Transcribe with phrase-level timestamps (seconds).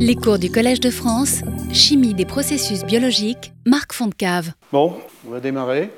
[0.00, 1.42] Les cours du Collège de France,
[1.72, 4.52] Chimie des processus biologiques, Marc Fontcave.
[4.72, 4.94] Bon,
[5.26, 5.90] on va démarrer.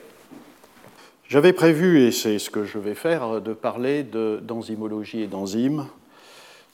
[1.29, 5.87] J'avais prévu, et c'est ce que je vais faire, de parler d'enzymologie et d'enzymes,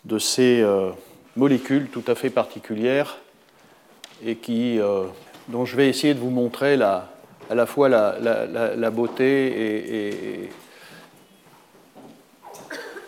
[0.04, 0.90] de ces euh,
[1.34, 3.18] molécules tout à fait particulières
[4.24, 5.06] et qui, euh,
[5.48, 7.12] dont je vais essayer de vous montrer la,
[7.50, 10.44] à la fois la, beauté et,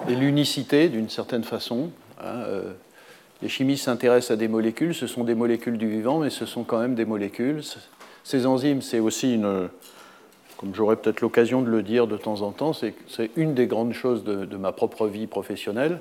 [0.08, 1.90] et, l'unicité d'une certaine façon.
[2.20, 2.72] Hein, euh,
[3.42, 6.64] les chimistes s'intéressent à des molécules, ce sont des molécules du vivant, mais ce sont
[6.64, 7.62] quand même des molécules.
[8.24, 9.68] Ces enzymes, c'est aussi une,
[10.58, 12.94] comme j'aurai peut-être l'occasion de le dire de temps en temps, c'est
[13.36, 16.00] une des grandes choses de, ma propre vie professionnelle,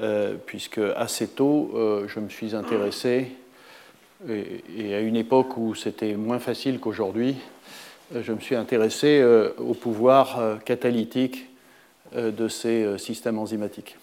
[0.00, 3.32] euh, puisque assez tôt, euh, je me suis intéressé,
[4.28, 7.36] et, à une époque où c'était moins facile qu'aujourd'hui,
[8.14, 9.22] euh, je me suis intéressé
[9.58, 11.50] au pouvoir catalytique
[12.14, 13.98] de ces systèmes enzymatiques.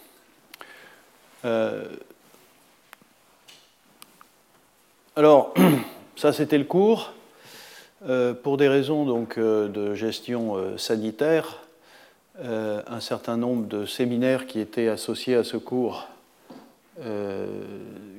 [5.16, 5.54] Alors,
[6.16, 7.14] ça c'était le cours.
[8.04, 11.60] Euh, pour des raisons donc, euh, de gestion euh, sanitaire,
[12.44, 16.08] un certain nombre de séminaires qui étaient associés à ce cours,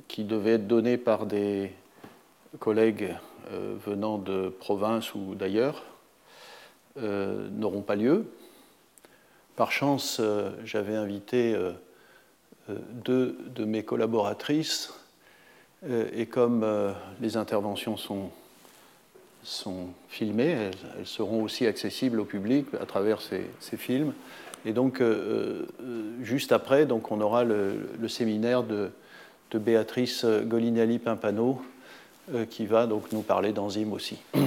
[0.07, 1.73] qui devaient être donnés par des
[2.59, 3.13] collègues
[3.85, 5.83] venant de province ou d'ailleurs,
[6.95, 8.25] n'auront pas lieu.
[9.57, 10.21] Par chance,
[10.63, 11.53] j'avais invité
[12.69, 14.93] deux de mes collaboratrices
[15.87, 18.31] et comme euh, les interventions sont,
[20.09, 23.45] filmées, elles, seront aussi accessibles au public à travers ces,
[23.77, 24.13] films.
[24.65, 25.67] Et donc, euh,
[26.21, 28.89] juste après, donc, on aura le, séminaire de,
[29.51, 31.61] de, Béatrice Golinelli-Pimpano
[32.49, 34.17] qui va donc nous parler d'enzymes aussi.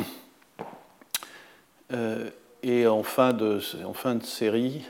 [2.65, 4.83] et en fin de, en fin de série,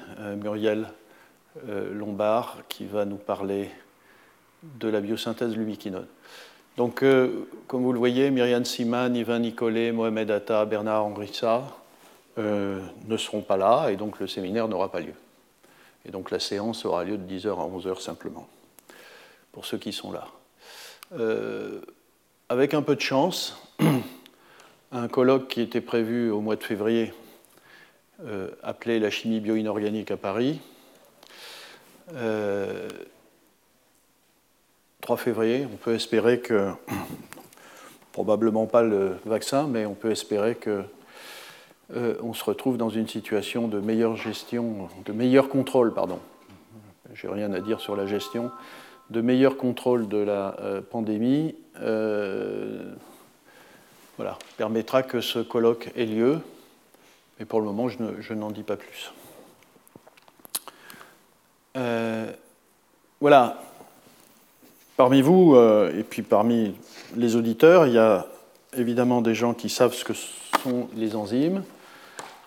[0.43, 0.87] Muriel
[1.93, 3.69] Lombard qui va nous parler
[4.63, 6.07] de la biosynthèse lubiquinone.
[6.79, 11.65] Donc, euh, comme vous le voyez, Myriam Siman, Ivan Nicolet, Mohamed Atta, Bernard Henrissa
[12.39, 15.15] euh, ne seront pas là et donc le séminaire n'aura pas lieu.
[16.07, 18.49] Et donc la séance aura lieu de 10h à 11h simplement,
[19.51, 20.29] pour ceux qui sont là.
[21.19, 21.81] Euh,
[22.49, 23.61] avec un peu de chance,
[24.93, 27.13] un colloque qui était prévu au mois de février,
[28.63, 30.61] appelé La chimie bio-inorganique à Paris,
[35.01, 36.73] 3 février, on peut espérer que,
[38.13, 40.83] probablement pas le vaccin, mais on peut espérer que
[41.95, 46.19] euh, on se retrouve dans une situation de meilleure gestion, de meilleur contrôle, pardon.
[47.15, 48.51] J'ai rien à dire sur la gestion,
[49.09, 51.55] de meilleur contrôle de la euh, pandémie.
[51.81, 52.93] Euh,
[54.17, 56.41] voilà, permettra que ce colloque ait lieu,
[57.39, 59.13] mais pour le moment, je n'en dis pas plus.
[63.21, 63.61] voilà,
[64.99, 66.75] Parmi vous, euh, et puis parmi
[67.17, 68.27] les auditeurs, il y a
[68.77, 71.63] évidemment des gens qui savent ce que sont les enzymes,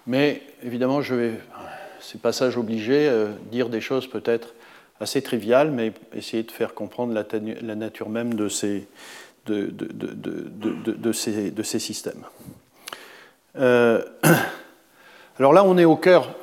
[0.06, 1.40] mais évidemment, je vais,
[2.02, 4.54] ces passages obligés, euh, dire des choses peut-être
[5.00, 8.86] assez triviales, mais essayer de faire comprendre la, nature même de ces,
[9.46, 9.72] de,
[11.14, 12.26] ces, de ces, systèmes.
[13.56, 14.04] Euh,
[15.40, 16.36] alors là, on est au cœur.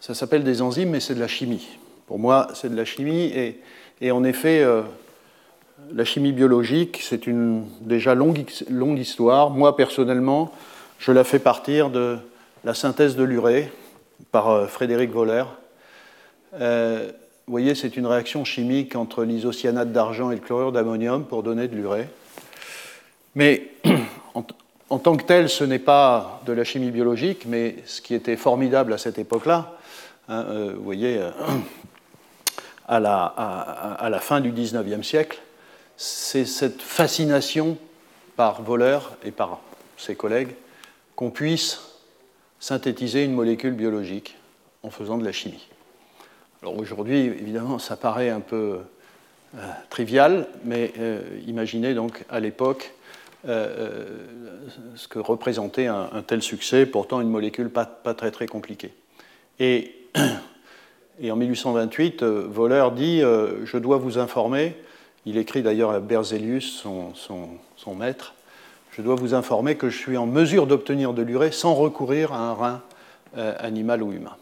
[0.00, 1.77] Ça s'appelle des enzymes, mais c'est de la chimie.
[2.08, 3.30] Pour moi, c'est de la chimie.
[4.00, 4.80] Et, en effet, euh,
[5.92, 9.50] la chimie biologique, c'est une déjà longue, longue histoire.
[9.50, 10.50] Moi, personnellement,
[10.98, 12.16] je la fais partir de
[12.64, 13.70] la synthèse de l'urée
[14.32, 15.44] par euh, Frédéric Wohler.
[16.58, 17.12] Euh,
[17.46, 21.68] vous voyez, c'est une réaction chimique entre l'isocyanate d'argent et le chlorure d'ammonium pour donner
[21.68, 22.08] de l'urée.
[23.34, 23.68] Mais
[24.88, 28.36] en, tant que tel, ce n'est pas de la chimie biologique, mais ce qui était
[28.36, 29.76] formidable à cette époque-là,
[30.30, 31.20] hein, vous voyez,
[32.88, 35.40] à la, fin du XIXe siècle,
[35.96, 37.76] c'est cette fascination
[38.36, 39.60] par Voleur et par
[39.96, 40.54] ses collègues
[41.16, 41.80] qu'on puisse
[42.60, 44.36] synthétiser une molécule biologique
[44.82, 45.68] en faisant de la chimie.
[46.62, 48.78] Alors aujourd'hui, évidemment, ça paraît un peu
[49.56, 49.58] euh,
[49.90, 52.94] trivial, mais euh, imaginez donc à l'époque
[53.46, 54.26] euh,
[54.96, 58.92] ce que représentait un, tel succès, pourtant une molécule pas, pas très très compliquée.
[59.60, 59.94] Et
[61.20, 64.76] Et en 1828, euh, Voleur dit euh, Je dois vous informer,
[65.26, 68.34] il écrit d'ailleurs à Berzelius, son, maître,
[68.92, 72.38] je dois vous informer que je suis en mesure d'obtenir de l'urée sans recourir à
[72.38, 72.82] un rein
[73.36, 74.36] euh, animal ou humain.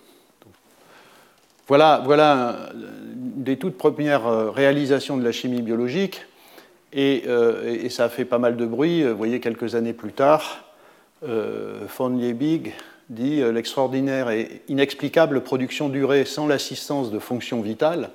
[1.67, 6.23] Voilà, voilà des toutes premières réalisations de la chimie biologique,
[6.93, 7.25] et,
[7.91, 9.03] ça a fait pas mal de bruit.
[9.03, 10.65] Vous voyez, quelques années plus tard,
[11.23, 12.73] von Liebig
[13.11, 18.11] dit euh, l'extraordinaire et inexplicable production d'urée sans l'assistance de fonctions vitales.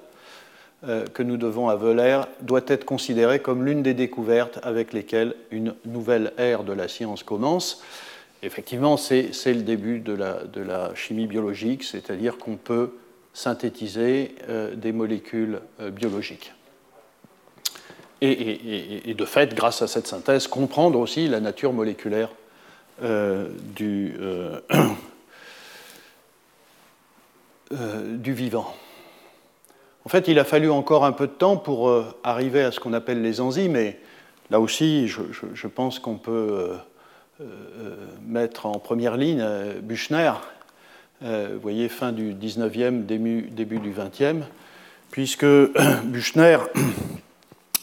[1.13, 5.75] que nous devons à Wöhler doit être considérée comme l'une des découvertes avec lesquelles une
[5.85, 7.83] nouvelle ère de la science commence.
[8.41, 12.95] Effectivement, c'est le début de la, chimie biologique, c'est-à-dire qu'on peut
[13.33, 14.33] synthétiser
[14.73, 15.59] des molécules
[15.91, 16.51] biologiques.
[18.21, 22.29] Et, de fait, grâce à cette synthèse, comprendre aussi la nature moléculaire
[23.01, 24.15] du,
[27.71, 28.73] du vivant.
[30.05, 32.79] En fait, il a fallu encore un peu de temps pour euh, arriver à ce
[32.79, 33.97] qu'on appelle les enzymes, et
[34.49, 36.75] là aussi, je, pense qu'on peut euh,
[37.41, 37.95] euh,
[38.25, 39.45] mettre en première ligne
[39.81, 40.33] Buchner,
[41.21, 44.41] vous voyez, fin du 19e, début, début du 20e,
[45.11, 45.45] puisque
[46.03, 46.57] Buchner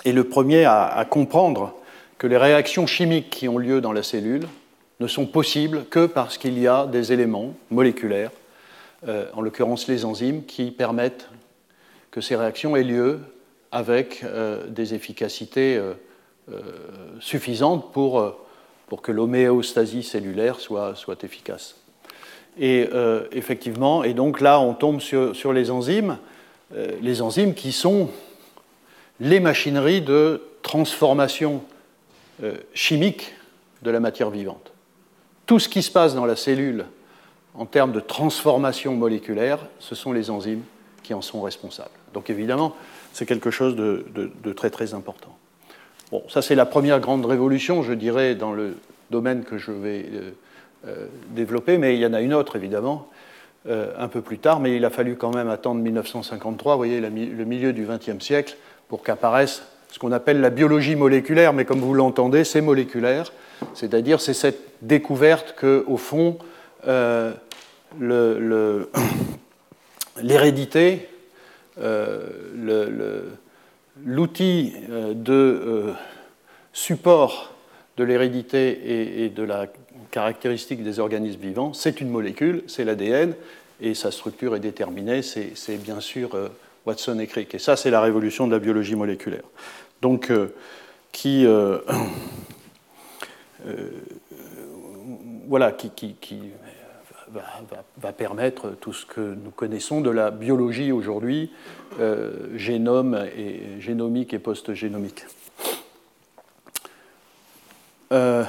[0.05, 1.75] est le premier à, comprendre
[2.19, 4.49] que les réactions chimiques qui ont lieu dans la cellule
[5.01, 8.31] ne sont possibles que parce qu'il y a des éléments moléculaires,
[9.07, 11.29] en l'occurrence les enzymes, qui permettent
[12.11, 13.21] que ces réactions aient lieu
[13.71, 15.95] avec euh, des efficacités euh,
[16.53, 16.63] euh,
[17.21, 18.35] suffisantes pour,
[19.03, 21.77] que l'homéostasie cellulaire soit, efficace.
[22.59, 22.89] Et
[23.31, 26.19] effectivement, et donc là, on tombe sur les enzymes,
[27.01, 28.09] les enzymes qui sont
[29.21, 31.63] les machineries de transformation
[32.75, 33.35] chimique
[33.83, 34.73] de la matière vivante.
[35.49, 36.85] Tout ce qui se passe dans la cellule
[37.55, 40.61] en termes de transformation moléculaire, ce sont les enzymes
[41.03, 41.89] qui en sont responsables.
[42.13, 42.77] Donc évidemment,
[43.15, 45.35] c'est quelque chose de, très très important.
[46.11, 48.77] Bon, ça c'est la première grande révolution, je dirais, dans le
[49.11, 50.31] domaine que je vais euh,
[50.87, 53.09] euh, développer, mais il y en a une autre évidemment,
[53.69, 57.01] euh, un peu plus tard, mais il a fallu quand même attendre 1953, vous voyez,
[57.01, 57.09] le
[57.45, 61.95] milieu du XXe siècle, pour qu'apparaisse ce qu'on appelle la biologie moléculaire, mais comme vous
[61.95, 63.33] l'entendez, c'est moléculaire,
[63.75, 66.39] c'est-à-dire c'est cette découverte que, au fond,
[70.23, 71.09] l'hérédité
[71.81, 72.21] euh,
[74.05, 75.93] l'outil euh, de euh,
[76.73, 77.55] support
[77.97, 79.67] de l'hérédité et, de la
[80.13, 83.35] caractéristique des organismes vivants, c'est une molécule, c'est l'ADN,
[83.81, 86.31] et sa structure est déterminée, c'est bien sûr
[86.89, 87.55] Watson et Crick.
[87.55, 89.45] Et ça, c'est la révolution de la biologie moléculaire.
[90.03, 90.33] Donc,
[91.13, 91.47] qui,
[95.49, 95.91] voilà, qui,
[96.21, 96.53] qui
[98.01, 101.53] va, permettre tout ce que nous connaissons de la biologie aujourd'hui,
[102.01, 105.27] euh, génome et génomique et post-génomique.
[108.13, 108.45] Euh,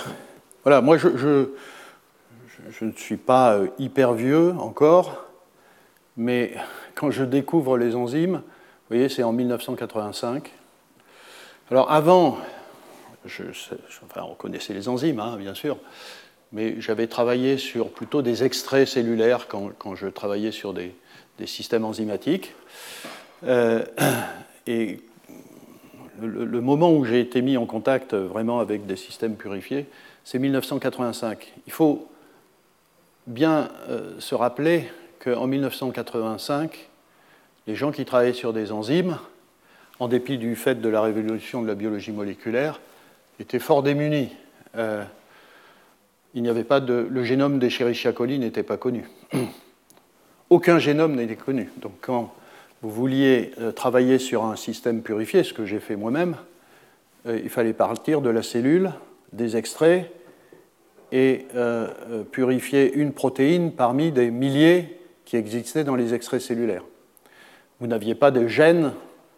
[0.64, 5.26] voilà, moi je, je, ne suis pas euh, hyper vieux encore,
[6.16, 6.54] mais
[7.00, 10.51] quand je découvre les enzymes, vous voyez, c'est en 1985.
[11.72, 12.40] Alors avant,
[13.25, 15.78] enfin, on connaissait les enzymes, hein, bien sûr,
[16.51, 20.94] mais j'avais travaillé sur plutôt des extraits cellulaires quand, je travaillais sur des,
[21.38, 22.54] des systèmes enzymatiques.
[23.45, 23.86] Euh,
[24.68, 25.00] et
[26.22, 29.86] le, moment où j'ai été mis en contact vraiment avec des systèmes purifiés,
[30.25, 31.54] c'est 1985.
[31.66, 32.10] Il faut
[33.25, 34.90] bien euh, se rappeler
[35.24, 36.89] qu'en 1985,
[37.69, 39.19] les gens qui travaillaient sur des enzymes,
[40.00, 42.81] en dépit du fait de la révolution de la biologie moléculaire,
[43.39, 44.30] étaient fort démunis.
[44.75, 45.04] Euh,
[46.33, 49.07] il n'y avait pas de, le génome d'Escherichia coli n'était pas connu.
[50.50, 51.69] Aucun génome n'était connu.
[51.77, 52.33] Donc quand
[52.81, 56.38] vous vouliez euh, travailler sur un système purifié, ce que j'ai fait moi-même,
[57.27, 58.94] euh, il fallait partir de la cellule,
[59.31, 60.11] des extraits,
[61.11, 61.45] et
[62.31, 66.83] purifier une protéine parmi des milliers qui existaient dans les extraits cellulaires.
[67.80, 68.92] Vous n'aviez pas de gènes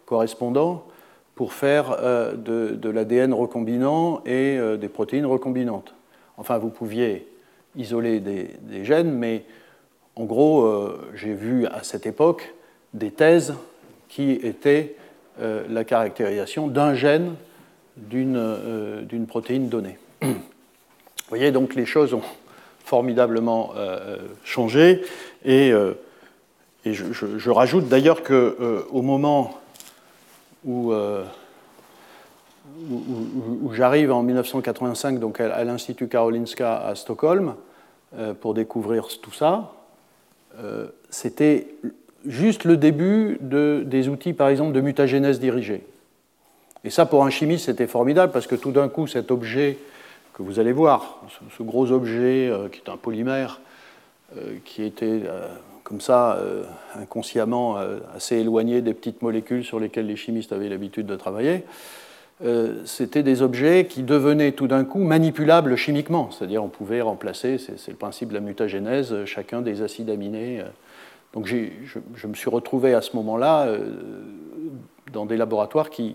[0.06, 0.84] correspondants
[1.34, 1.96] pour faire
[2.36, 5.94] de, de l'ADN recombinant et des protéines recombinantes.
[6.36, 7.26] Enfin, vous pouviez
[7.76, 9.44] isoler des, gènes, mais
[10.16, 12.54] en gros, euh, j'ai vu à cette époque
[12.94, 13.54] des thèses
[14.08, 14.96] qui étaient
[15.40, 17.34] euh, la caractérisation d'un gène
[17.96, 19.98] d'une euh, protéine donnée.
[20.22, 22.22] Vous voyez, donc les choses ont
[22.84, 23.72] formidablement
[24.44, 25.02] changé,
[25.46, 25.72] et,
[26.84, 29.60] je, rajoute d'ailleurs qu'au moment
[30.64, 30.92] où
[32.90, 37.54] où, j'arrive en 1985 donc à, l'Institut Karolinska à Stockholm
[38.16, 39.72] euh, pour découvrir tout ça,
[40.58, 41.68] euh, c'était
[42.26, 45.84] juste le début de, des outils, par exemple, de mutagénèse dirigée.
[46.84, 49.78] Et ça, pour un chimiste, c'était formidable parce que tout d'un coup, cet objet
[50.34, 51.20] que vous allez voir,
[51.56, 53.60] ce, gros objet euh, qui est un polymère,
[54.64, 55.24] qui était
[55.92, 56.40] comme ça,
[56.98, 57.76] inconsciemment,
[58.16, 61.66] assez éloigné des petites molécules sur lesquelles les chimistes avaient l'habitude de travailler,
[62.44, 67.56] euh, c'était des objets qui devenaient tout d'un coup manipulables chimiquement, c'est-à-dire on pouvait remplacer,
[67.58, 70.60] c'est le principe de la mutagénèse, euh, chacun des acides aminés.
[70.60, 70.64] Euh.
[71.34, 73.66] Donc je, me suis retrouvé à ce moment-là
[75.14, 76.14] dans des laboratoires qui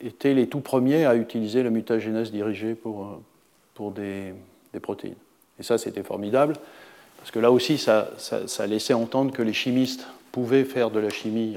[0.00, 3.20] étaient les tout premiers à utiliser la mutagénèse dirigée pour,
[3.74, 4.34] pour des,
[4.82, 5.14] protéines.
[5.60, 6.54] Et ça, c'était formidable,
[7.22, 8.08] parce que là aussi, ça,
[8.66, 11.56] laissait entendre que les chimistes pouvaient faire de la chimie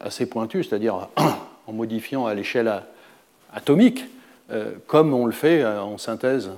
[0.00, 1.08] assez pointue, c'est-à-dire
[1.66, 2.82] en modifiant à l'échelle
[3.52, 4.04] atomique,
[4.86, 6.50] comme on le fait en synthèse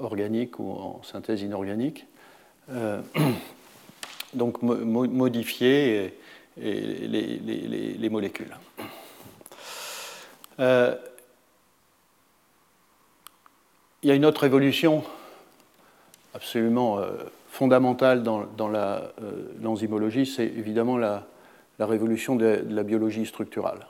[0.00, 2.06] organique ou en synthèse inorganique.
[2.70, 3.00] Euh,
[4.34, 6.14] donc modifier
[6.56, 8.54] les, molécules.
[10.60, 10.94] Euh,
[14.02, 15.02] il y a une autre évolution
[16.38, 17.10] absolument euh,
[17.50, 18.46] fondamentale dans,
[19.60, 21.26] l'enzymologie, c'est évidemment la,
[21.78, 23.86] révolution de, la biologie structurale.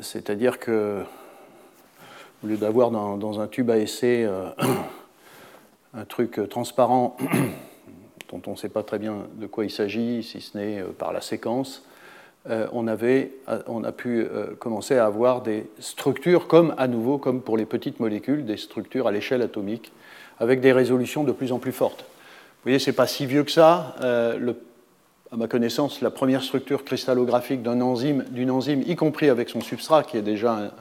[0.00, 1.04] C'est-à-dire que
[2.42, 4.48] au lieu d'avoir dans, un tube à essai euh,
[5.94, 7.16] un truc transparent
[8.30, 10.88] dont on ne sait pas très bien de quoi il s'agit, si ce n'est euh,
[10.96, 11.84] par la séquence,
[12.48, 13.32] euh, on, avait,
[13.66, 14.26] on a pu
[14.58, 19.06] commencer à avoir des structures, comme à nouveau, comme pour les petites molécules, des structures
[19.06, 19.92] à l'échelle atomique,
[20.40, 22.00] avec des résolutions de plus en plus fortes.
[22.00, 23.94] Vous voyez, ce n'est pas si vieux que ça.
[24.00, 30.02] à ma connaissance, la première structure cristallographique d'une enzyme, enzyme, y compris avec son substrat,
[30.02, 30.72] qui est déjà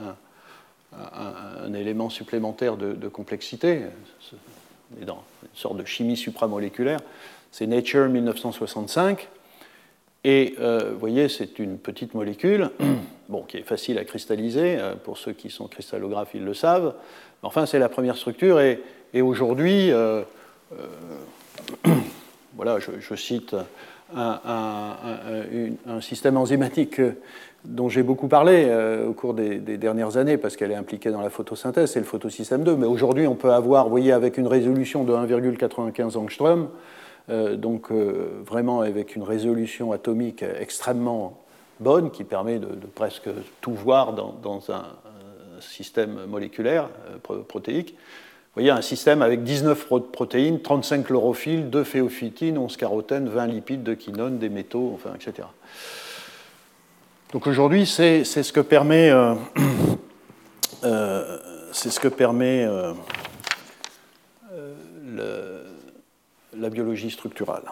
[1.63, 3.83] un élément supplémentaire de, complexité.
[4.99, 6.99] Est dans une sorte de chimie supramoléculaire.
[7.51, 9.27] C'est Nature 1965.
[10.23, 12.71] Et euh, vous voyez, c'est une petite molécule,
[13.29, 14.77] bon, qui est facile à cristalliser.
[14.77, 16.93] Euh, pour ceux qui sont cristallographes, ils le savent.
[17.41, 18.59] Enfin, c'est la première structure.
[18.59, 18.81] Et,
[19.21, 20.23] aujourd'hui, euh,
[22.55, 23.55] voilà, je, cite
[24.15, 27.01] un, système enzymatique
[27.65, 31.21] dont j'ai beaucoup parlé euh, au cours des, dernières années parce qu'elle est impliquée dans
[31.21, 32.75] la photosynthèse, c'est le photosystème 2.
[32.75, 36.69] Mais aujourd'hui, on peut avoir, vous voyez, avec une résolution de 1,95 angstrom,
[37.29, 41.41] euh, donc euh, vraiment avec une résolution atomique extrêmement
[41.79, 43.29] bonne qui permet de, presque
[43.61, 44.83] tout voir dans, un,
[45.61, 46.89] système moléculaire
[47.49, 47.97] protéique.
[48.49, 53.83] Vous voyez un système avec 19 protéines, 35 chlorophylles, 2 phéophytines, 11 carotènes, 20 lipides,
[53.83, 55.47] 2 quinones, des métaux, enfin, etc.
[57.31, 59.35] Donc aujourd'hui, c'est ce que permet, euh,
[60.83, 61.23] euh,
[65.19, 65.63] euh,
[66.57, 67.65] la biologie structurale.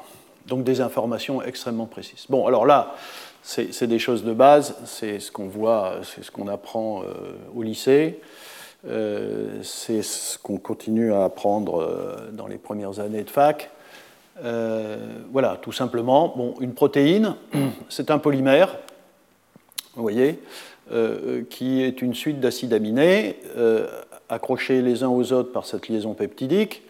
[0.45, 2.27] Donc des informations extrêmement précises.
[2.29, 2.95] Bon, alors là,
[3.41, 7.01] c'est des choses de base, c'est ce qu'on voit, c'est ce qu'on apprend
[7.55, 8.19] au lycée,
[8.83, 13.69] c'est ce qu'on continue à apprendre dans les premières années de fac.
[15.31, 16.55] voilà, tout simplement.
[16.61, 17.35] Une protéine,
[17.89, 18.77] c'est un polymère
[19.97, 20.39] vous voyez,
[20.91, 23.87] euh, qui est une suite d'acides aminés euh,
[24.29, 26.83] accrochés les uns aux autres par cette liaison peptidique.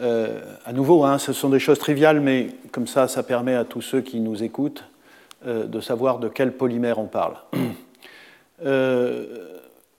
[0.00, 3.64] Euh, à nouveau, hein, ce sont des choses triviales, mais comme ça, ça permet à
[3.64, 4.84] tous ceux qui nous écoutent
[5.46, 7.36] de savoir de quel polymère on parle.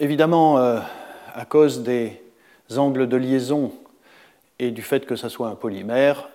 [0.01, 2.22] évidemment, à cause des
[2.75, 3.72] angles de liaison
[4.60, 6.27] et du fait que ça soit un polymère,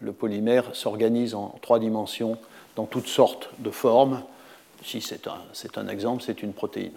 [0.00, 2.38] le polymère s'organise en trois dimensions
[2.76, 4.22] dans toutes sortes de formes.
[4.84, 5.40] Ici, c'est un,
[5.76, 6.92] un, exemple, c'est une protéine.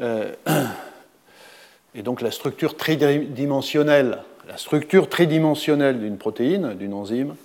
[0.00, 0.32] Euh,
[1.94, 4.18] et donc la structure tridimensionnelle,
[4.48, 7.36] la structure tridimensionnelle d'une protéine, d'une enzyme,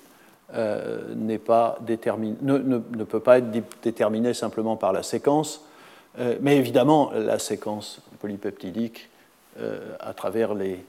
[0.55, 3.51] euh, pas ne, ne, peut pas être
[3.83, 5.63] déterminée simplement par la séquence,
[6.17, 9.09] euh, mais évidemment la séquence polypeptidique,
[9.99, 10.85] à travers les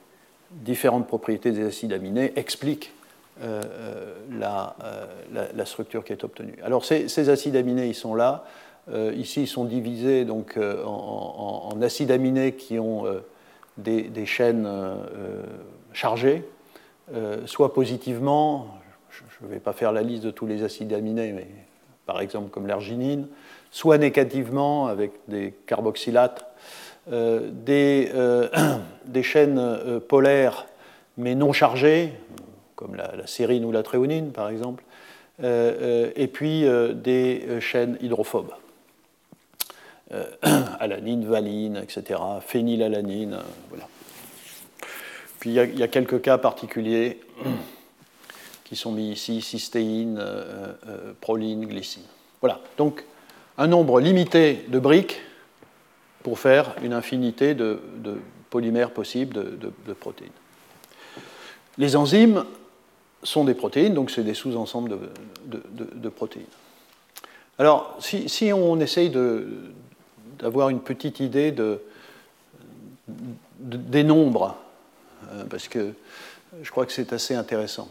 [0.53, 2.93] différentes propriétés des acides aminés, explique
[3.43, 6.57] euh, euh, euh, la, la, structure qui est obtenue.
[6.63, 8.45] Alors ces, acides aminés, ils sont là.
[9.15, 13.05] ici, ils sont divisés donc, en, acides aminés qui ont
[13.79, 14.69] des, chaînes
[15.93, 16.45] chargées,
[17.47, 18.67] soit positivement,
[19.11, 21.47] je ne vais pas faire la liste de tous les acides aminés, mais
[22.05, 23.27] par exemple comme l'arginine,
[23.71, 26.45] soit négativement avec des carboxylates,
[27.11, 28.11] des,
[29.07, 30.67] des, chaînes polaires
[31.17, 32.13] mais non chargées,
[32.75, 34.83] comme la, sérine ou la tréonine par exemple,
[35.43, 38.53] euh, euh, et puis euh, des chaînes hydrophobes.
[40.81, 43.87] alanine, valine, etc., phénylalanine, voilà.
[45.39, 47.21] Puis il y, a quelques cas particuliers
[48.65, 50.21] qui sont mis ici, cystéine,
[51.21, 52.03] proline, glycine.
[52.41, 53.05] Voilà, donc
[53.61, 55.21] un nombre limité de briques
[56.23, 57.79] pour faire une infinité de,
[58.49, 60.33] polymères possibles de, protéines.
[61.77, 62.45] Les enzymes
[63.23, 64.99] sont des protéines, donc c'est des sous-ensembles
[65.45, 66.47] de, protéines.
[67.59, 69.13] Alors, si, on essaye
[70.39, 71.55] d'avoir une petite idée
[73.59, 74.57] des nombres,
[75.33, 75.93] euh, parce que
[76.63, 77.91] je crois que c'est assez intéressant.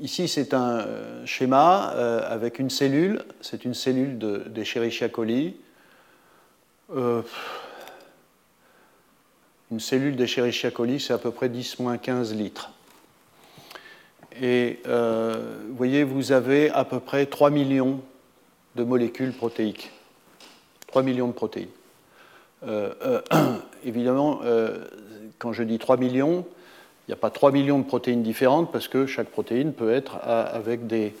[0.00, 0.86] Ici, c'est un
[1.26, 1.88] schéma
[2.28, 3.24] avec une cellule.
[3.40, 5.56] C'est une cellule d'Escherichia coli.
[6.90, 7.24] une
[9.78, 12.70] cellule d'Escherichia coli, c'est à peu près 10-15 litres.
[14.40, 18.00] Et vous voyez, vous avez à peu près 3 millions
[18.76, 19.90] de molécules protéiques.
[20.92, 21.68] 3 millions de protéines.
[22.64, 24.84] Euh, euh, évidemment, euh,
[25.38, 26.46] quand je dis 3 millions,
[27.06, 30.18] il n'y a pas 3 millions de protéines différentes parce que chaque protéine peut être
[30.22, 31.14] avec des,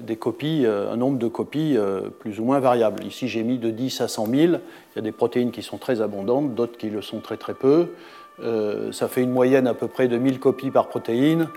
[0.00, 1.78] des copies, un nombre de copies
[2.20, 3.04] plus ou moins variable.
[3.04, 4.36] Ici, j'ai mis de 10 à 100 000.
[4.36, 4.50] Il
[4.96, 7.88] y a des protéines qui sont très abondantes, d'autres qui le sont très très peu.
[8.92, 11.48] ça fait une moyenne à peu près de 1000 copies par protéine.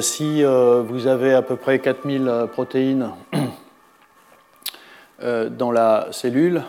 [0.00, 3.10] si vous avez à peu près 4000 protéines
[5.22, 6.62] dans la cellule,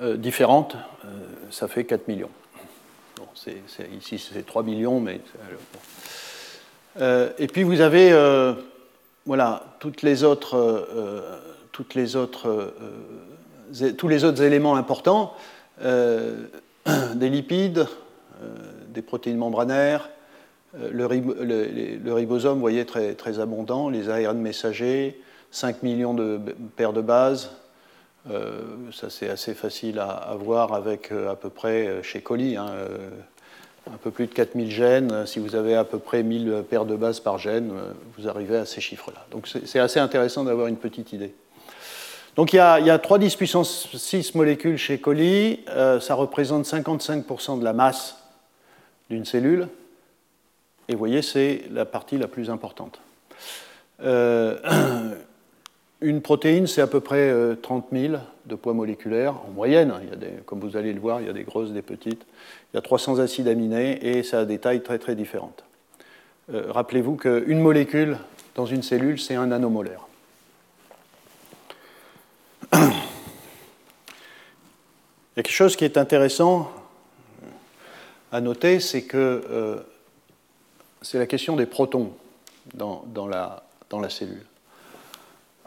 [0.00, 1.08] euh, différentes, euh,
[1.50, 2.30] ça fait 4 millions.
[3.96, 5.20] Ici, c'est 3 millions, mais.
[7.00, 8.12] Euh, et puis vous avez
[9.26, 10.88] voilà, toutes les autres,
[11.94, 12.72] les autres,
[13.96, 15.34] tous les autres éléments importants
[15.80, 17.86] des lipides,
[18.88, 20.08] des protéines membranaires,
[20.74, 25.20] le, ribosome, vous voyez, très, très abondant, les ARN messagers,
[25.50, 26.40] 5 millions de
[26.76, 27.67] paires de bases, euh,
[28.92, 32.66] ça, c'est assez facile à, voir avec euh, à peu près euh, chez Coli, hein,
[33.86, 35.26] un peu plus de 4000 gènes.
[35.26, 37.72] Si vous avez à peu près 1000 paires de bases par gène,
[38.16, 39.24] vous arrivez à ces chiffres-là.
[39.30, 41.34] Donc c'est assez intéressant d'avoir une petite idée.
[42.36, 45.60] Donc il y a, il y a 3 10 puissance 6 molécules chez Coli.
[45.66, 48.18] ça représente 55% de la masse
[49.08, 49.68] d'une cellule.
[50.88, 53.00] Et vous voyez, c'est la partie la plus importante.
[56.00, 59.92] Une protéine, c'est à peu près 30 euh, 000 de poids moléculaire en moyenne.
[60.02, 62.24] Il y a comme vous allez le voir, il y a des grosses, des petites.
[62.72, 65.64] Il y a 300 acides aminés et ça a des tailles très très différentes.
[66.54, 68.16] Euh, rappelez-vous qu'une molécule
[68.54, 70.06] dans une cellule, c'est un nanomolaire.
[72.72, 72.78] Il
[75.36, 76.70] y a quelque chose qui est intéressant
[78.30, 79.76] à noter, c'est que euh,
[81.02, 82.12] c'est la question des protons
[82.74, 84.46] dans la cellule.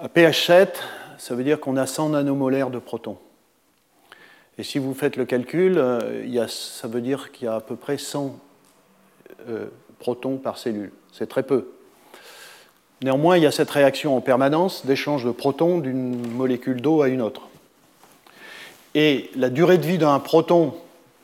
[0.04, 0.84] À pH 7,
[1.20, 3.20] ça veut dire qu'on a 100 nanomolaires de protons.
[4.58, 7.76] Et si vous faites le calcul, euh, ça veut dire qu'il y a à peu
[7.76, 8.36] près 100
[9.48, 9.68] euh,
[10.00, 10.92] protons par cellule.
[11.14, 11.68] C'est très peu.
[13.04, 17.08] Néanmoins, il y a cette réaction en permanence d'échange de protons d'une molécule d'eau à
[17.08, 17.44] une autre.
[18.96, 20.74] Et la durée de vie d'un proton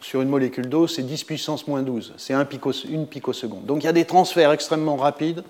[0.02, 2.14] sur une molécule d'eau, c'est 10 puissance moins 12.
[2.18, 3.66] C'est une picoseconde.
[3.66, 5.44] Donc il y a des transferts extrêmement rapides.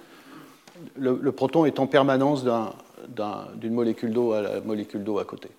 [0.96, 2.72] le proton est en permanence d'un
[3.08, 5.50] d'une molécule d'eau à la molécule d'eau à côté.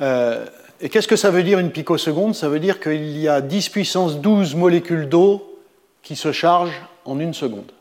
[0.00, 0.46] Euh,
[0.80, 2.34] et qu'est-ce que ça veut dire une picoseconde?
[2.34, 5.58] Ça veut dire qu'il y a 10 puissance 12 molécules d'eau
[6.02, 7.72] qui se chargent en une seconde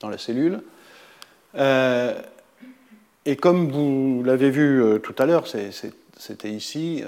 [0.00, 0.60] dans la cellule.
[1.54, 2.14] Euh,
[3.24, 7.02] et comme vous l'avez vu euh, tout à l'heure, c'était ici,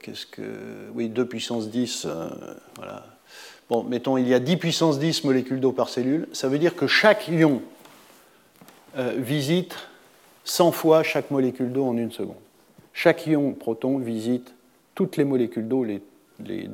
[0.00, 0.42] qu'est-ce que.
[0.94, 2.06] Oui, 2 puissance 10,
[2.76, 3.06] voilà.
[3.68, 6.26] Bon, mettons, il y a 10 puissance 10 molécules d'eau par cellule.
[6.32, 7.62] Ça veut dire que chaque ion
[8.96, 9.76] euh, visite
[10.44, 12.36] 100 fois chaque molécule d'eau en une seconde.
[12.92, 14.54] Chaque ion proton visite
[14.94, 16.02] toutes les molécules d'eau, les,
[16.40, 16.68] les,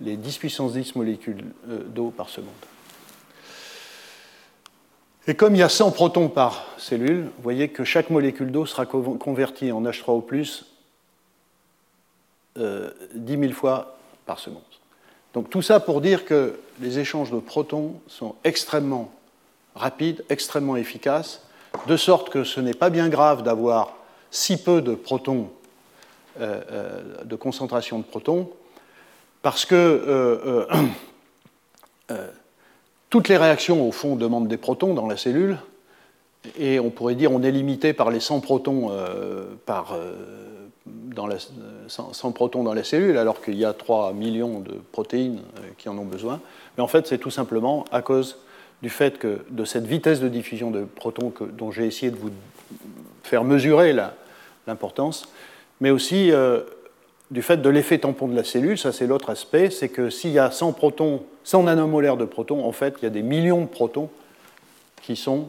[0.00, 2.52] les, 10 puissance 10 molécules euh, d'eau par seconde.
[5.26, 8.64] Et comme il y a 100 protons par cellule, vous voyez que chaque molécule d'eau
[8.64, 10.64] sera convertie en H3O,
[12.56, 14.62] euh, 10 000 fois par seconde.
[15.34, 19.12] Donc tout ça pour dire que les échanges de protons sont extrêmement
[19.78, 21.42] rapide, extrêmement efficace,
[21.86, 23.94] de sorte que ce n'est pas bien grave d'avoir
[24.30, 25.48] si peu de protons,
[26.40, 28.50] euh, euh, de concentration de protons,
[29.42, 30.66] parce que euh,
[33.10, 35.58] toutes les réactions, au fond, demandent des protons dans la cellule,
[36.58, 38.90] et on pourrait dire on est limité par les 100 protons,
[40.86, 41.36] dans la,
[41.88, 45.40] 100 protons dans la cellule, alors qu'il y a 3 millions de protéines
[45.78, 46.40] qui en ont besoin.
[46.76, 48.38] Mais en fait, c'est tout simplement à cause
[48.82, 52.16] du fait que de cette vitesse de diffusion de protons que, dont j'ai essayé de
[52.16, 52.30] vous
[53.22, 53.94] faire mesurer
[54.66, 55.28] l'importance,
[55.80, 56.60] mais aussi euh,
[57.30, 60.30] du fait de l'effet tampon de la cellule, ça c'est l'autre aspect, c'est que s'il
[60.30, 63.62] y a 100 protons, 100 nanomolaires de protons, en fait il y a des millions
[63.62, 64.10] de protons
[65.02, 65.48] qui sont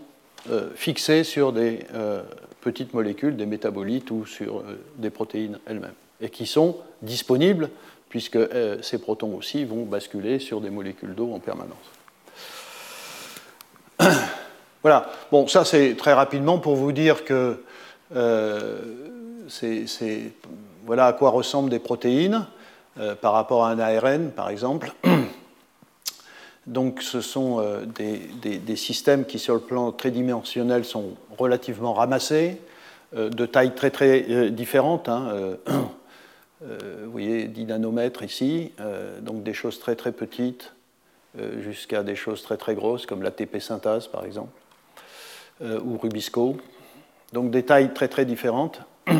[0.50, 2.24] euh, fixés sur des euh,
[2.62, 4.64] petites molécules, des métabolites ou sur
[4.98, 7.70] des protéines elles-mêmes, et qui sont disponibles
[8.10, 8.40] puisque
[8.82, 11.99] ces protons aussi vont basculer sur des molécules d'eau en permanence.
[14.82, 15.10] voilà.
[15.32, 17.64] Bon, ça c'est très rapidement pour vous dire que
[18.16, 18.80] euh,
[19.48, 20.34] c'est
[20.86, 22.46] voilà à quoi ressemblent des protéines
[23.00, 24.94] euh, par rapport à un ARN, par exemple.
[26.68, 27.64] Donc ce sont
[27.96, 32.62] des, systèmes qui, sur le plan tridimensionnel, sont relativement ramassés,
[33.16, 35.10] de tailles très très différentes.
[35.10, 35.56] Hein,
[36.62, 38.72] vous voyez 10 nanomètres ici,
[39.22, 40.72] donc des choses très très petites
[41.60, 44.52] jusqu'à des choses très très grosses comme la TP synthase par exemple,
[45.62, 46.58] ou Rubisco.
[47.34, 48.82] Donc des tailles très très différentes.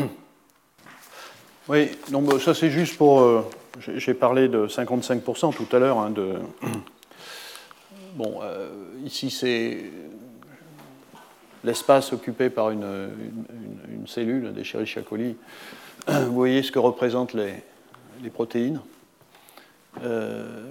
[1.68, 3.20] Oui, donc ça c'est juste pour.
[3.20, 5.98] Euh, j'ai parlé de 55% tout à l'heure.
[5.98, 6.12] Hein.
[8.16, 8.68] Bon, euh,
[9.04, 9.84] ici c'est
[11.62, 13.10] l'espace occupé par une,
[14.06, 14.64] cellule des
[15.04, 15.36] coli.
[16.08, 17.62] Vous voyez ce que représentent les,
[18.30, 18.80] protéines.
[20.02, 20.64] Euh,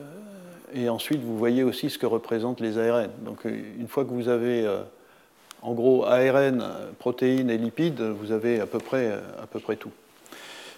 [0.74, 3.10] et ensuite, vous voyez aussi ce que représentent les ARN.
[3.22, 4.68] Donc, une fois que vous avez
[5.62, 6.64] en gros, ARN,
[7.00, 9.92] protéines et lipides, vous avez à peu près, à peu près tout.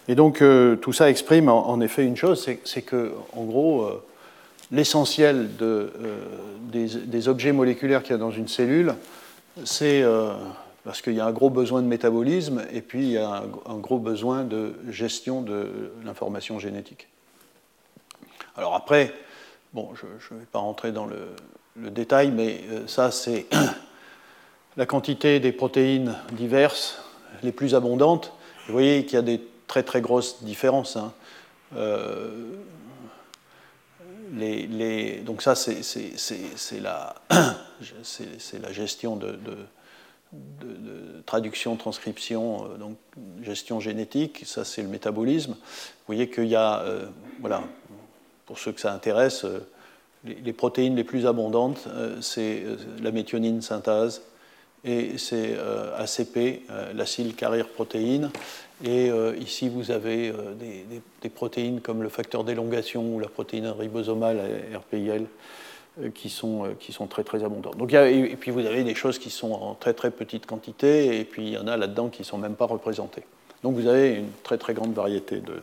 [0.07, 4.03] Et donc, euh, tout ça exprime en, effet une chose, c'est que, en gros, euh,
[4.71, 5.89] l'essentiel euh,
[6.61, 8.95] des, des, objets moléculaires qu'il y a dans une cellule,
[9.63, 10.03] c'est
[10.83, 13.77] parce qu'il y a un gros besoin de métabolisme et puis il y a un,
[13.77, 17.09] gros besoin de gestion de l'information génétique.
[18.55, 19.13] Alors après,
[19.73, 21.29] bon, je ne vais pas rentrer dans le,
[21.89, 23.47] détail, mais ça, c'est
[24.77, 27.01] la quantité des protéines diverses
[27.43, 28.33] les plus abondantes.
[28.67, 30.97] Vous voyez qu'il y a des très très grosses différences.
[30.97, 31.13] Hein.
[31.75, 32.29] Euh,
[35.23, 35.81] donc ça, c'est
[36.81, 37.15] la,
[38.71, 39.37] gestion de,
[41.25, 42.97] traduction, transcription, euh, donc
[43.41, 44.43] gestion génétique.
[44.45, 45.51] Ça, c'est le métabolisme.
[45.51, 47.07] Vous voyez qu'il y a, euh,
[47.39, 47.63] voilà,
[48.45, 49.45] pour ceux que ça intéresse,
[50.23, 51.87] les, les protéines les plus abondantes,
[52.21, 52.63] c'est
[53.01, 54.21] la méthionine synthase,
[54.83, 58.31] et c'est euh, ACP, euh, l'acide carrière protéine.
[58.83, 60.33] Et euh, ici, vous avez
[61.21, 64.39] des, protéines comme le facteur d'élongation ou la protéine ribosomale,
[64.75, 65.27] RPIL,
[66.15, 67.77] qui sont, qui sont très très abondantes.
[67.77, 71.25] Donc, et puis vous avez des choses qui sont en très très petite quantité, et
[71.25, 73.23] puis il y en a là-dedans qui ne sont même pas représentées.
[73.61, 75.61] Donc vous avez une très très grande variété de...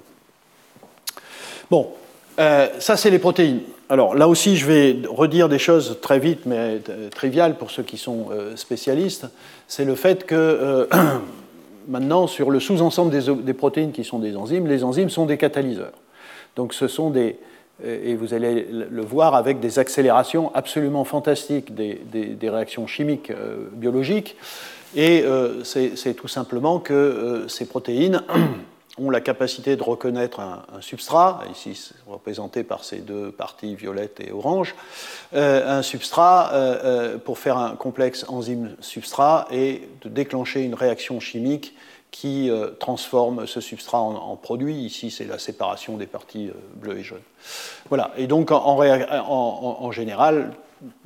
[1.70, 1.92] Bon,
[2.38, 3.61] euh, ça, c'est les protéines.
[3.88, 7.83] Alors là aussi, je vais redire des choses très vite, mais euh, triviales pour ceux
[7.83, 9.27] qui sont euh, spécialistes.
[9.66, 10.88] C'est le fait que
[11.88, 13.11] maintenant, sur le sous-ensemble
[13.44, 15.92] des, protéines qui sont des enzymes, les enzymes sont des catalyseurs.
[16.55, 17.38] Donc ce sont des,
[17.85, 23.33] et vous allez le voir avec des accélérations absolument fantastiques des, des réactions chimiques
[23.72, 24.37] biologiques.
[24.96, 25.24] Et
[25.62, 28.22] c'est tout simplement que ces protéines
[28.98, 34.32] ont la capacité de reconnaître un, substrat, ici représenté par ces deux parties violettes et
[34.32, 34.74] orange,
[35.34, 41.20] euh, un substrat euh, euh, pour faire un complexe enzyme-substrat et de déclencher une réaction
[41.20, 41.74] chimique
[42.11, 44.74] qui transforme ce substrat en, produit.
[44.76, 47.20] Ici, c'est la séparation des parties bleues et jaunes.
[47.90, 48.12] Voilà.
[48.16, 50.52] Et donc, en général,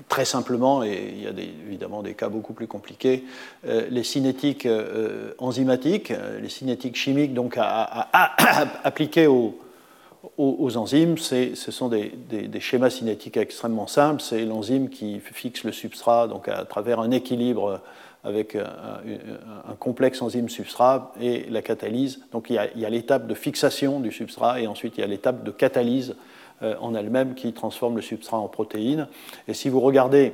[0.09, 1.31] très simplement, et il y a
[1.67, 3.25] évidemment des cas beaucoup plus compliqués,
[3.67, 8.09] euh, les cinétiques euh, enzymatiques, euh, les cinétiques chimiques donc à,
[8.85, 9.59] appliquées aux,
[10.77, 12.13] enzymes, ce sont des,
[12.61, 14.23] schémas cinétiques extrêmement simples.
[14.23, 17.81] C'est l'enzyme qui fixe le substrat donc à travers un équilibre
[18.25, 22.21] avec un, complexe enzyme-substrat et la catalyse.
[22.31, 25.43] Donc il y a l'étape de fixation du substrat et ensuite il y a l'étape
[25.43, 26.15] de catalyse
[26.81, 29.09] en elle-même qui transforme le substrat en protéines.
[29.49, 30.33] Et si vous regardez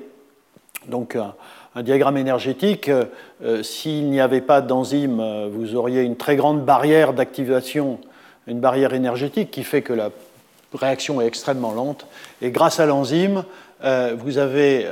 [0.87, 1.35] donc un,
[1.83, 7.12] diagramme énergétique, euh, s'il n'y avait pas d'enzyme, euh, vous auriez une très grande barrière
[7.12, 7.99] d'activation,
[8.47, 10.11] une barrière énergétique qui fait que la
[10.75, 12.07] réaction est extrêmement lente.
[12.43, 13.45] Et grâce à l'enzyme,
[13.81, 14.87] vous avez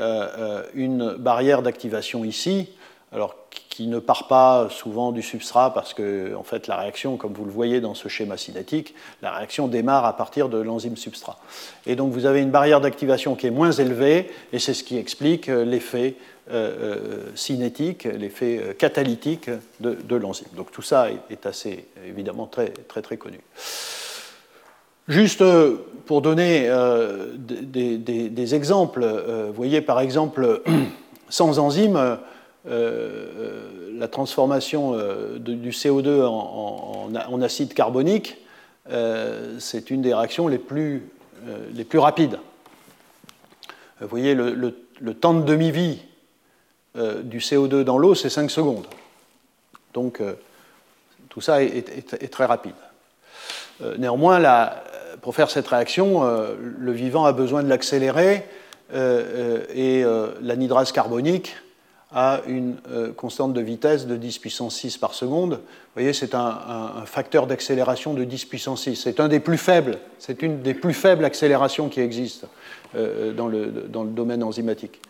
[0.75, 2.68] une barrière d'activation ici,
[3.12, 3.35] alors
[3.76, 7.44] qui ne part pas souvent du substrat parce que en fait la réaction, comme vous
[7.44, 11.38] le voyez dans ce schéma cinétique, la réaction démarre à partir de l'enzyme substrat.
[11.84, 14.96] Et donc vous avez une barrière d'activation qui est moins élevée et c'est ce qui
[14.96, 16.14] explique euh, l'effet
[16.50, 20.48] euh, euh, cinétique, l'effet catalytique de, l'enzyme.
[20.56, 23.40] Donc tout ça est, assez évidemment très très très connu.
[25.06, 25.44] Juste
[26.06, 26.70] pour donner
[27.36, 29.06] des, exemples,
[29.48, 30.62] vous voyez par exemple
[31.28, 32.18] sans enzyme
[32.68, 38.37] euh, euh, la transformation euh, du CO2 en, acide carbonique,
[39.59, 41.09] c'est une des réactions les plus,
[41.72, 42.38] les plus rapides.
[44.00, 46.02] Vous voyez, le, temps de demi-vie
[47.22, 48.87] du CO2 dans l'eau, c'est 5 secondes.
[49.94, 50.22] Donc,
[51.29, 52.74] tout ça est, très rapide.
[53.98, 54.40] néanmoins,
[55.22, 56.22] pour faire cette réaction,
[56.59, 58.46] le vivant a besoin de l'accélérer
[58.94, 60.05] et
[60.42, 61.57] l'anidrase carbonique
[62.18, 62.76] à une
[63.14, 65.52] constante de vitesse de 10 puissance 6 par seconde.
[65.52, 68.96] Vous voyez, c'est un, facteur d'accélération de 10 puissance 6.
[68.96, 69.59] C'est une des plus
[70.94, 72.48] faibles accélérations qui existent
[72.94, 75.02] dans le, dans, le, domaine enzymatique.